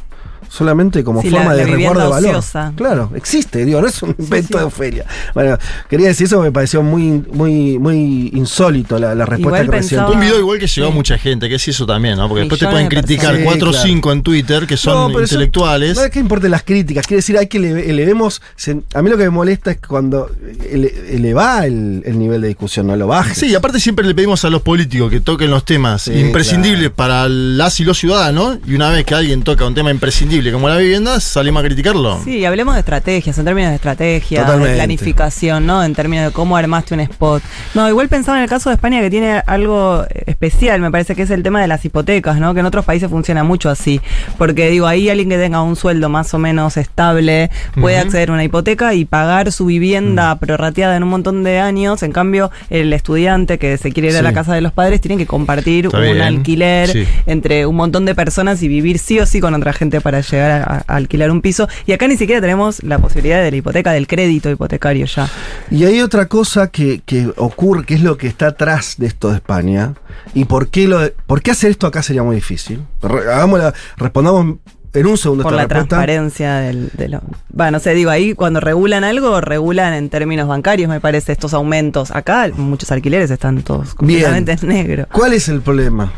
solamente 0.48 1.04
como 1.04 1.22
Sí, 1.22 1.30
forma 1.30 1.50
la- 1.50 1.56
de 1.56 1.64
la 1.66 1.70
resguardo 1.76 2.02
de 2.02 2.08
valor. 2.08 2.30
ociosa. 2.36 2.72
Claro, 2.76 3.10
existe, 3.14 3.64
digo, 3.64 3.80
no 3.80 3.88
es 3.88 4.02
un 4.02 4.10
invento 4.18 4.48
sí. 4.48 4.58
de 4.58 4.64
Ofelia. 4.64 5.04
Bueno, 5.34 5.58
quería 5.88 6.08
decir 6.08 6.26
eso, 6.26 6.40
me 6.40 6.52
pareció 6.52 6.82
muy, 6.82 7.22
muy, 7.32 7.78
muy 7.78 8.30
insólito 8.34 8.98
la, 8.98 9.14
la 9.14 9.26
respuesta 9.26 9.62
Igual 9.62 9.70
que 9.70 9.76
recién 9.82 10.00
Un 10.04 10.20
video 10.20 10.38
igual 10.38 10.58
que 10.58 10.66
llegó 10.66 10.88
a 10.88 10.90
Sí. 10.90 10.96
mucha 10.96 11.18
gente, 11.18 11.48
que 11.48 11.54
es 11.56 11.68
eso 11.68 11.86
también, 11.86 12.16
¿no? 12.16 12.28
Porque 12.28 12.40
después 12.40 12.60
te 12.60 12.66
pueden 12.68 12.88
criticar. 12.88 13.38
4 13.42 13.70
o 13.70 13.72
Sí, 13.72 13.78
claro. 13.78 13.88
5 13.88 14.12
en 14.12 14.22
Twitter 14.22 14.66
que 14.66 14.76
son 14.76 14.94
No, 14.94 15.06
pero 15.08 15.24
eso- 15.24 15.34
intelectuales. 15.34 15.96
No 15.96 16.04
es 16.04 16.10
que 16.10 16.18
importen 16.20 16.50
las 16.50 16.62
críticas, 16.62 17.06
quiere 17.06 17.18
decir, 17.18 17.36
hay 17.38 17.46
que 17.46 17.58
eleve- 17.58 17.88
elevemos. 17.90 18.42
se- 18.56 18.80
a 18.94 19.02
mí 19.02 19.10
lo 19.10 19.16
que 19.16 19.24
me 19.24 19.30
molesta 19.30 19.70
es 19.72 19.78
cuando 19.86 20.30
ele- 20.70 20.92
eleva 21.10 21.64
el, 21.66 22.02
el 22.04 22.18
nivel 22.18 22.40
de 22.40 22.48
discusión, 22.48 22.86
no 22.86 22.96
lo 22.96 23.06
baje. 23.06 23.34
Sí, 23.34 23.46
y 23.46 23.54
aparte 23.54 23.80
siempre 23.80 24.06
le 24.06 24.14
pedimos 24.14 24.44
a 24.44 24.50
los 24.50 24.62
políticos 24.62 25.10
que 25.10 25.20
toquen 25.20 25.50
los 25.50 25.64
temas 25.64 26.02
Sí, 26.02 26.12
imprescindibles 26.12 26.90
para 26.90 27.28
las 27.28 27.78
y 27.80 27.84
los 27.84 27.98
ciudadanos, 27.98 28.58
y 28.66 28.74
una 28.74 28.90
vez 28.90 29.04
que 29.04 29.14
alguien 29.14 29.42
toca 29.42 29.66
un 29.66 29.74
tema 29.74 29.90
imprescindible 29.90 30.29
como 30.52 30.68
la 30.68 30.76
vivienda, 30.76 31.18
salimos 31.18 31.60
a 31.62 31.66
criticarlo. 31.66 32.20
Sí, 32.24 32.44
hablemos 32.44 32.74
de 32.74 32.80
estrategias, 32.80 33.36
en 33.38 33.44
términos 33.44 33.70
de 33.70 33.76
estrategia, 33.76 34.42
Totalmente. 34.42 34.70
de 34.70 34.76
planificación, 34.76 35.66
¿no? 35.66 35.82
En 35.82 35.94
términos 35.94 36.26
de 36.26 36.30
cómo 36.32 36.56
armaste 36.56 36.94
un 36.94 37.00
spot. 37.00 37.42
No, 37.74 37.88
igual 37.88 38.08
pensaba 38.08 38.38
en 38.38 38.44
el 38.44 38.48
caso 38.48 38.70
de 38.70 38.74
España 38.76 39.00
que 39.00 39.10
tiene 39.10 39.42
algo 39.46 40.04
especial, 40.26 40.80
me 40.80 40.90
parece 40.90 41.16
que 41.16 41.22
es 41.22 41.30
el 41.30 41.42
tema 41.42 41.60
de 41.60 41.66
las 41.66 41.84
hipotecas, 41.84 42.38
¿no? 42.38 42.54
Que 42.54 42.60
en 42.60 42.66
otros 42.66 42.84
países 42.84 43.10
funciona 43.10 43.42
mucho 43.42 43.70
así. 43.70 44.00
Porque 44.38 44.70
digo, 44.70 44.86
ahí 44.86 45.08
alguien 45.10 45.28
que 45.28 45.36
tenga 45.36 45.62
un 45.62 45.74
sueldo 45.74 46.08
más 46.08 46.32
o 46.32 46.38
menos 46.38 46.76
estable 46.76 47.50
puede 47.80 47.98
acceder 47.98 48.30
a 48.30 48.34
una 48.34 48.44
hipoteca 48.44 48.94
y 48.94 49.04
pagar 49.04 49.50
su 49.50 49.66
vivienda 49.66 50.38
prorrateada 50.38 50.96
en 50.96 51.02
un 51.02 51.08
montón 51.08 51.42
de 51.42 51.58
años. 51.58 52.02
En 52.04 52.12
cambio, 52.12 52.50
el 52.70 52.92
estudiante 52.92 53.58
que 53.58 53.76
se 53.78 53.90
quiere 53.92 54.10
ir 54.10 54.16
a 54.16 54.22
la 54.22 54.32
casa 54.32 54.54
de 54.54 54.60
los 54.60 54.72
padres 54.72 55.00
tiene 55.00 55.16
que 55.16 55.26
compartir 55.26 55.86
Está 55.86 55.98
un 55.98 56.04
bien. 56.04 56.20
alquiler 56.22 56.88
Sí. 56.90 57.04
entre 57.26 57.66
un 57.66 57.76
montón 57.76 58.04
de 58.04 58.14
personas 58.14 58.62
y 58.62 58.68
vivir 58.68 58.98
sí 58.98 59.18
o 59.18 59.26
sí 59.26 59.40
con 59.40 59.54
otra 59.54 59.72
gente 59.72 60.00
para 60.00 60.19
llegar 60.22 60.50
a, 60.62 60.84
a 60.86 60.96
alquilar 60.96 61.30
un 61.30 61.40
piso. 61.40 61.68
Y 61.86 61.92
acá 61.92 62.06
ni 62.08 62.16
siquiera 62.16 62.40
tenemos 62.40 62.82
la 62.82 62.98
posibilidad 62.98 63.42
de 63.42 63.50
la 63.50 63.56
hipoteca, 63.56 63.92
del 63.92 64.06
crédito 64.06 64.50
hipotecario 64.50 65.06
ya. 65.06 65.28
Y 65.70 65.84
hay 65.84 66.00
otra 66.00 66.26
cosa 66.26 66.68
que, 66.68 67.02
que 67.04 67.32
ocurre, 67.36 67.84
que 67.84 67.94
es 67.94 68.02
lo 68.02 68.16
que 68.16 68.26
está 68.26 68.48
atrás 68.48 68.94
de 68.98 69.06
esto 69.06 69.30
de 69.30 69.36
España. 69.36 69.94
¿Y 70.34 70.44
por 70.44 70.68
qué, 70.68 70.86
lo 70.88 71.00
por 71.26 71.42
qué 71.42 71.50
hacer 71.52 71.70
esto 71.70 71.86
acá 71.86 72.02
sería 72.02 72.22
muy 72.22 72.36
difícil? 72.36 72.82
Hagámosla- 73.02 73.74
respondamos 73.96 74.56
en 74.92 75.06
un 75.06 75.16
segundo 75.16 75.44
Por 75.44 75.52
la 75.52 75.58
respuesta. 75.62 75.86
transparencia 75.88 76.56
del, 76.56 76.90
de 76.96 77.08
lo. 77.08 77.20
Bueno, 77.50 77.72
no 77.72 77.78
sé, 77.80 77.94
digo, 77.94 78.10
ahí 78.10 78.34
cuando 78.34 78.58
regulan 78.60 79.04
algo, 79.04 79.40
regulan 79.40 79.94
en 79.94 80.08
términos 80.10 80.48
bancarios, 80.48 80.88
me 80.90 81.00
parece, 81.00 81.30
estos 81.32 81.54
aumentos. 81.54 82.10
Acá 82.10 82.50
muchos 82.56 82.90
alquileres 82.90 83.30
están 83.30 83.62
todos 83.62 83.94
completamente 83.94 84.52
en 84.60 84.68
negro. 84.68 85.06
¿Cuál 85.12 85.32
es 85.34 85.48
el 85.48 85.60
problema? 85.60 86.12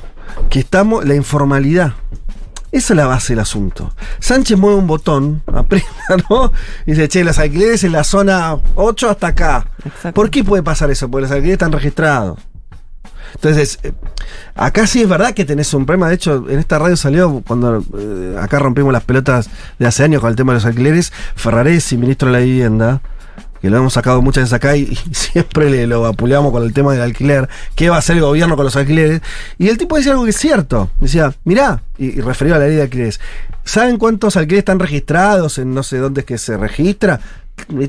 Que 0.49 0.61
estamos, 0.61 1.05
la 1.05 1.15
informalidad. 1.15 1.93
Esa 2.73 2.95
es 2.95 2.97
la 2.97 3.07
base 3.07 3.35
del 3.35 3.41
asunto. 3.41 3.95
Sánchez 4.19 4.59
mueve 4.59 4.79
un 4.79 4.87
botón, 4.87 5.43
aprieta, 5.55 6.17
¿no? 6.31 6.53
Y 6.87 6.93
dice, 6.93 7.07
che, 7.09 7.23
los 7.23 7.39
alquileres 7.39 7.85
en 7.85 7.93
la 7.93 8.03
zona 8.03 8.57
8 8.75 9.11
hasta 9.11 9.27
acá. 9.29 9.67
Exacto. 9.85 10.13
¿Por 10.15 10.31
qué 10.31 10.43
puede 10.43 10.63
pasar 10.63 10.91
eso? 10.91 11.11
Porque 11.11 11.23
los 11.23 11.31
alquileres 11.31 11.55
están 11.55 11.73
registrados. 11.73 12.39
Entonces, 13.35 13.79
eh, 13.83 13.93
acá 14.55 14.87
sí 14.87 15.03
es 15.03 15.09
verdad 15.09 15.35
que 15.35 15.45
tenés 15.45 15.73
un 15.75 15.87
problema. 15.87 16.09
De 16.09 16.15
hecho, 16.15 16.49
en 16.49 16.59
esta 16.59 16.79
radio 16.79 16.97
salió 16.97 17.43
cuando 17.47 17.85
eh, 17.99 18.37
acá 18.41 18.59
rompimos 18.59 18.93
las 18.93 19.05
pelotas 19.05 19.51
de 19.79 19.87
hace 19.87 20.05
años 20.05 20.21
con 20.21 20.31
el 20.31 20.37
tema 20.37 20.53
de 20.53 20.59
los 20.59 20.67
alquileres. 20.67 21.13
Ferraresi, 21.35 21.97
ministro 21.97 22.29
de 22.29 22.39
la 22.39 22.45
Vivienda, 22.45 23.01
que 23.63 23.71
lo 23.71 23.77
hemos 23.77 23.93
sacado 23.93 24.21
muchas 24.21 24.43
veces 24.43 24.53
acá 24.55 24.77
y, 24.77 24.95
siempre 25.13 25.71
le 25.71 25.87
lo 25.87 26.05
apuleamos 26.05 26.51
con 26.51 26.65
el 26.65 26.75
tema 26.75 26.93
del 26.93 27.03
alquiler. 27.03 27.49
¿Qué 27.77 27.89
va 27.89 27.97
a 27.97 27.99
hacer 28.01 28.17
el 28.17 28.23
gobierno 28.23 28.57
con 28.57 28.65
los 28.65 28.75
alquileres? 28.75 29.23
Y 29.57 29.69
el 29.69 29.79
tipo 29.79 29.97
decía 29.97 30.13
algo 30.13 30.25
que 30.25 30.31
es 30.31 30.37
cierto. 30.37 30.91
Decía, 31.01 31.33
mirá, 31.45 31.81
y, 31.97 32.19
y 32.19 32.21
referido 32.21 32.57
a 32.57 32.59
la 32.59 32.67
ley 32.67 32.77
de 32.77 32.83
alquileres. 32.83 33.21
¿Saben 33.65 33.99
cuántos 33.99 34.37
alquileres 34.37 34.63
están 34.63 34.81
registrados 34.81 35.59
en 35.59 35.73
no 35.73 35.85
sé 35.85 35.99
dónde 35.99 36.23
es 36.23 36.27
que 36.27 36.39
se 36.39 36.57
registra? 36.57 37.21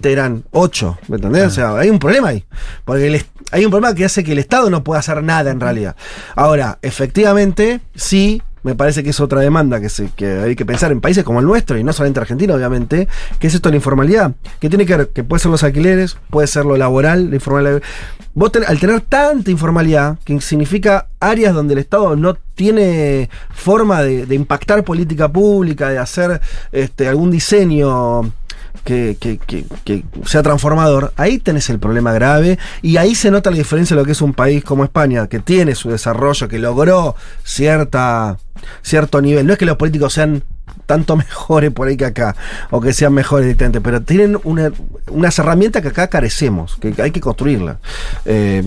Eran 0.04 0.44
ocho, 0.52 1.00
¿me 1.08 1.16
entendés? 1.16 1.48
O 1.48 1.50
sea, 1.50 1.76
hay 1.76 1.90
un 1.90 1.98
problema 1.98 2.30
ahí. 2.30 2.46
Porque 2.86 3.26
hay 3.52 3.66
un 3.66 3.72
problema 3.72 3.96
que 3.96 4.06
hace 4.06 4.24
que 4.24 4.34
el 4.34 4.40
Estado 4.40 4.70
no 4.70 4.84
pueda 4.84 5.00
hacer 5.00 5.24
nada 5.24 5.50
en 5.50 5.60
realidad. 5.60 5.96
Ahora, 6.36 6.78
efectivamente, 6.84 7.82
sí 7.96 8.44
me 8.64 8.76
parece 8.76 9.04
que 9.04 9.10
es 9.12 9.20
otra 9.20 9.42
demanda 9.42 9.80
que, 9.82 9.90
se, 9.90 10.10
que 10.16 10.40
hay 10.40 10.56
que 10.56 10.66
pensar 10.66 10.92
en 10.92 11.02
países 11.02 11.24
como 11.24 11.40
el 11.40 11.46
nuestro, 11.46 11.78
y 11.78 11.84
no 11.84 11.94
solamente 11.94 12.20
Argentina, 12.20 12.54
obviamente, 12.56 13.08
que 13.40 13.48
es 13.48 13.54
esto 13.54 13.70
de 13.70 13.74
la 13.74 13.78
informalidad, 13.78 14.32
que 14.60 14.70
tiene 14.70 14.86
que 14.86 14.96
ver, 14.98 15.08
que 15.10 15.24
puede 15.24 15.42
ser 15.42 15.52
los 15.52 15.64
alquileres, 15.64 16.18
puede 16.30 16.48
ser 16.48 16.66
lo 16.66 16.78
laboral, 16.78 17.30
la 17.30 17.36
informalidad. 17.36 17.82
Vos 18.34 18.52
ten- 18.52 18.64
al 18.66 18.80
tener 18.80 19.02
tanta 19.02 19.52
informalidad, 19.52 20.18
que 20.24 20.40
significa 20.42 21.08
áreas 21.20 21.54
donde 21.54 21.74
el 21.74 21.80
Estado 21.80 22.16
no 22.16 22.36
tiene 22.56 23.30
forma 23.54 24.02
de, 24.02 24.26
de 24.26 24.36
impactar 24.36 24.84
política 24.84 25.28
pública, 25.32 25.90
de 25.90 25.98
hacer 26.00 26.42
este, 26.72 27.08
algún 27.08 27.32
diseño 27.32 28.32
que, 28.84 29.18
que- 29.20 29.38
que- 29.38 29.66
que 29.86 30.04
sea 30.26 30.44
transformador, 30.44 31.14
ahí 31.18 31.40
tenés 31.40 31.70
el 31.70 31.80
problema 31.80 32.12
grave 32.14 32.60
y 32.82 32.98
ahí 32.98 33.16
se 33.16 33.32
nota 33.32 33.50
la 33.52 33.58
diferencia 33.58 33.96
de 33.96 34.02
lo 34.02 34.06
que 34.06 34.12
es 34.14 34.22
un 34.22 34.34
país 34.34 34.64
como 34.64 34.84
España, 34.84 35.28
que 35.28 35.40
tiene 35.40 35.76
su 35.76 35.90
desarrollo, 35.90 36.48
que 36.48 36.60
logró 36.60 37.16
cierta, 37.44 38.38
cierto 38.82 39.22
nivel. 39.22 39.48
No 39.48 39.54
es 39.54 39.60
que 39.60 39.66
los 39.66 39.78
políticos 39.78 40.14
sean 40.14 40.44
tanto 40.86 41.16
mejores 41.18 41.72
por 41.72 41.88
ahí 41.88 41.98
que 41.98 42.06
acá, 42.06 42.36
o 42.72 42.82
que 42.82 42.94
sean 42.94 43.14
mejores 43.14 43.46
directamente, 43.46 43.82
pero 43.82 44.02
tienen 44.02 44.38
una- 44.44 44.72
unas 45.10 45.38
herramientas 45.40 45.82
que 45.82 45.90
acá 45.90 46.08
carecemos, 46.08 46.76
que 46.80 46.94
hay 47.02 47.12
que 47.12 47.22
construirlas. 47.22 47.78
Eh, 48.26 48.64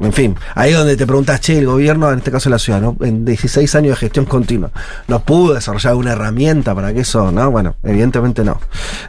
en 0.00 0.12
fin, 0.12 0.36
ahí 0.54 0.72
donde 0.72 0.96
te 0.96 1.06
preguntas, 1.06 1.40
che, 1.40 1.58
el 1.58 1.66
gobierno, 1.66 2.10
en 2.12 2.18
este 2.18 2.30
caso 2.30 2.48
la 2.50 2.58
ciudad, 2.58 2.80
¿no? 2.80 2.96
en 3.00 3.24
16 3.24 3.74
años 3.74 3.90
de 3.90 3.96
gestión 3.96 4.24
continua, 4.24 4.70
¿no 5.08 5.20
pudo 5.20 5.54
desarrollar 5.54 5.90
alguna 5.90 6.12
herramienta 6.12 6.74
para 6.74 6.92
que 6.92 7.00
eso, 7.00 7.30
no? 7.32 7.50
Bueno, 7.50 7.76
evidentemente 7.82 8.44
no, 8.44 8.60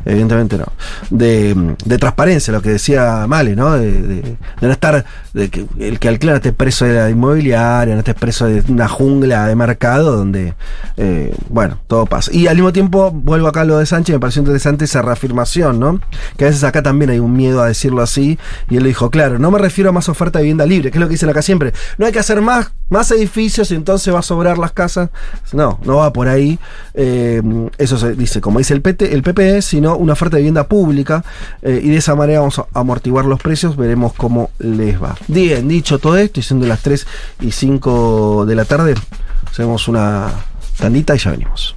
evidentemente 0.06 0.58
no. 0.58 0.66
De, 1.10 1.76
de 1.86 1.98
transparencia, 1.98 2.54
lo 2.54 2.62
que 2.62 2.70
decía 2.72 3.26
Male, 3.28 3.56
¿no? 3.56 3.72
De, 3.78 3.92
de- 3.92 4.22
de 4.22 4.38
no 4.68 4.72
estar, 4.72 5.06
de 5.34 5.50
que 5.50 5.66
el 5.80 6.00
que 6.00 6.08
alquila 6.10 6.34
no 6.34 6.38
esté 6.38 6.54
preso 6.54 6.86
de 6.86 6.94
la 6.94 7.10
inmobiliaria, 7.10 7.94
no 7.94 8.00
esté 8.00 8.14
preso 8.14 8.46
de 8.46 8.64
una 8.72 8.88
jungla 8.88 9.48
de 9.48 9.56
mercado 9.56 10.16
donde, 10.16 10.54
eh, 10.98 11.34
bueno, 11.50 11.80
todo 11.88 12.06
pasa. 12.06 12.32
Al 12.52 12.58
mismo 12.58 12.74
tiempo, 12.74 13.12
vuelvo 13.12 13.48
acá 13.48 13.62
a 13.62 13.66
lo 13.66 13.78
de 13.78 13.86
Sánchez, 13.86 14.14
me 14.14 14.20
pareció 14.20 14.42
interesante 14.42 14.84
esa 14.84 15.02
reafirmación, 15.02 15.80
¿no? 15.80 16.02
Que 16.36 16.44
a 16.44 16.48
veces 16.50 16.66
acá 16.66 16.84
también 16.84 17.10
hay 17.10 17.20
un 17.20 17.34
miedo 17.34 17.62
a 17.62 17.68
decirlo 17.68 18.02
así, 18.02 18.38
y 18.70 18.76
él 18.76 18.84
dijo, 18.84 19.10
claro, 19.10 19.40
no 19.40 19.52
me 19.52 19.58
refiero 19.58 19.90
a 19.90 19.94
más 19.94 20.10
oferta 20.10 20.40
de 20.40 20.44
vivienda 20.44 20.66
libre, 20.66 20.92
que 20.92 20.98
es 20.98 21.00
lo 21.00 21.08
que 21.08 21.14
dicen 21.14 21.30
acá 21.30 21.42
siempre. 21.42 21.72
No 21.98 22.06
hay 22.06 22.12
que 22.12 22.20
hacer 22.20 22.42
más, 22.42 22.74
más 22.90 23.10
edificios 23.12 23.72
y 23.72 23.76
entonces 23.76 24.14
va 24.14 24.20
a 24.20 24.22
sobrar 24.22 24.58
las 24.58 24.74
casas. 24.74 25.12
No, 25.54 25.80
no 25.86 25.98
va 25.98 26.12
por 26.12 26.28
ahí. 26.28 26.60
Eh, 26.94 27.42
eso 27.78 27.98
se 27.98 28.16
dice, 28.16 28.42
como 28.42 28.60
dice 28.60 28.74
el, 28.74 28.82
PT, 28.82 29.14
el 29.14 29.24
PPE, 29.24 29.62
sino 29.62 29.96
una 29.96 30.12
oferta 30.12 30.36
de 30.36 30.42
vivienda 30.42 30.68
pública, 30.68 31.24
eh, 31.62 31.80
y 31.82 31.88
de 31.88 31.98
esa 31.98 32.16
manera 32.16 32.40
vamos 32.42 32.60
a 32.60 32.66
amortiguar 32.74 33.24
los 33.24 33.42
precios, 33.42 33.78
veremos 33.78 34.12
cómo 34.12 34.52
les 34.60 35.02
va. 35.02 35.16
Bien, 35.30 35.70
dicho 35.70 36.00
todo 36.00 36.18
esto, 36.18 36.42
y 36.42 36.44
siendo 36.44 36.68
las 36.68 36.82
3 36.82 37.08
y 37.40 37.52
5 37.52 38.46
de 38.46 38.56
la 38.56 38.66
tarde, 38.66 38.96
hacemos 39.50 39.88
una 39.88 40.51
tandita 40.82 41.16
y 41.16 41.20
ya 41.20 41.32
venimos. 41.32 41.76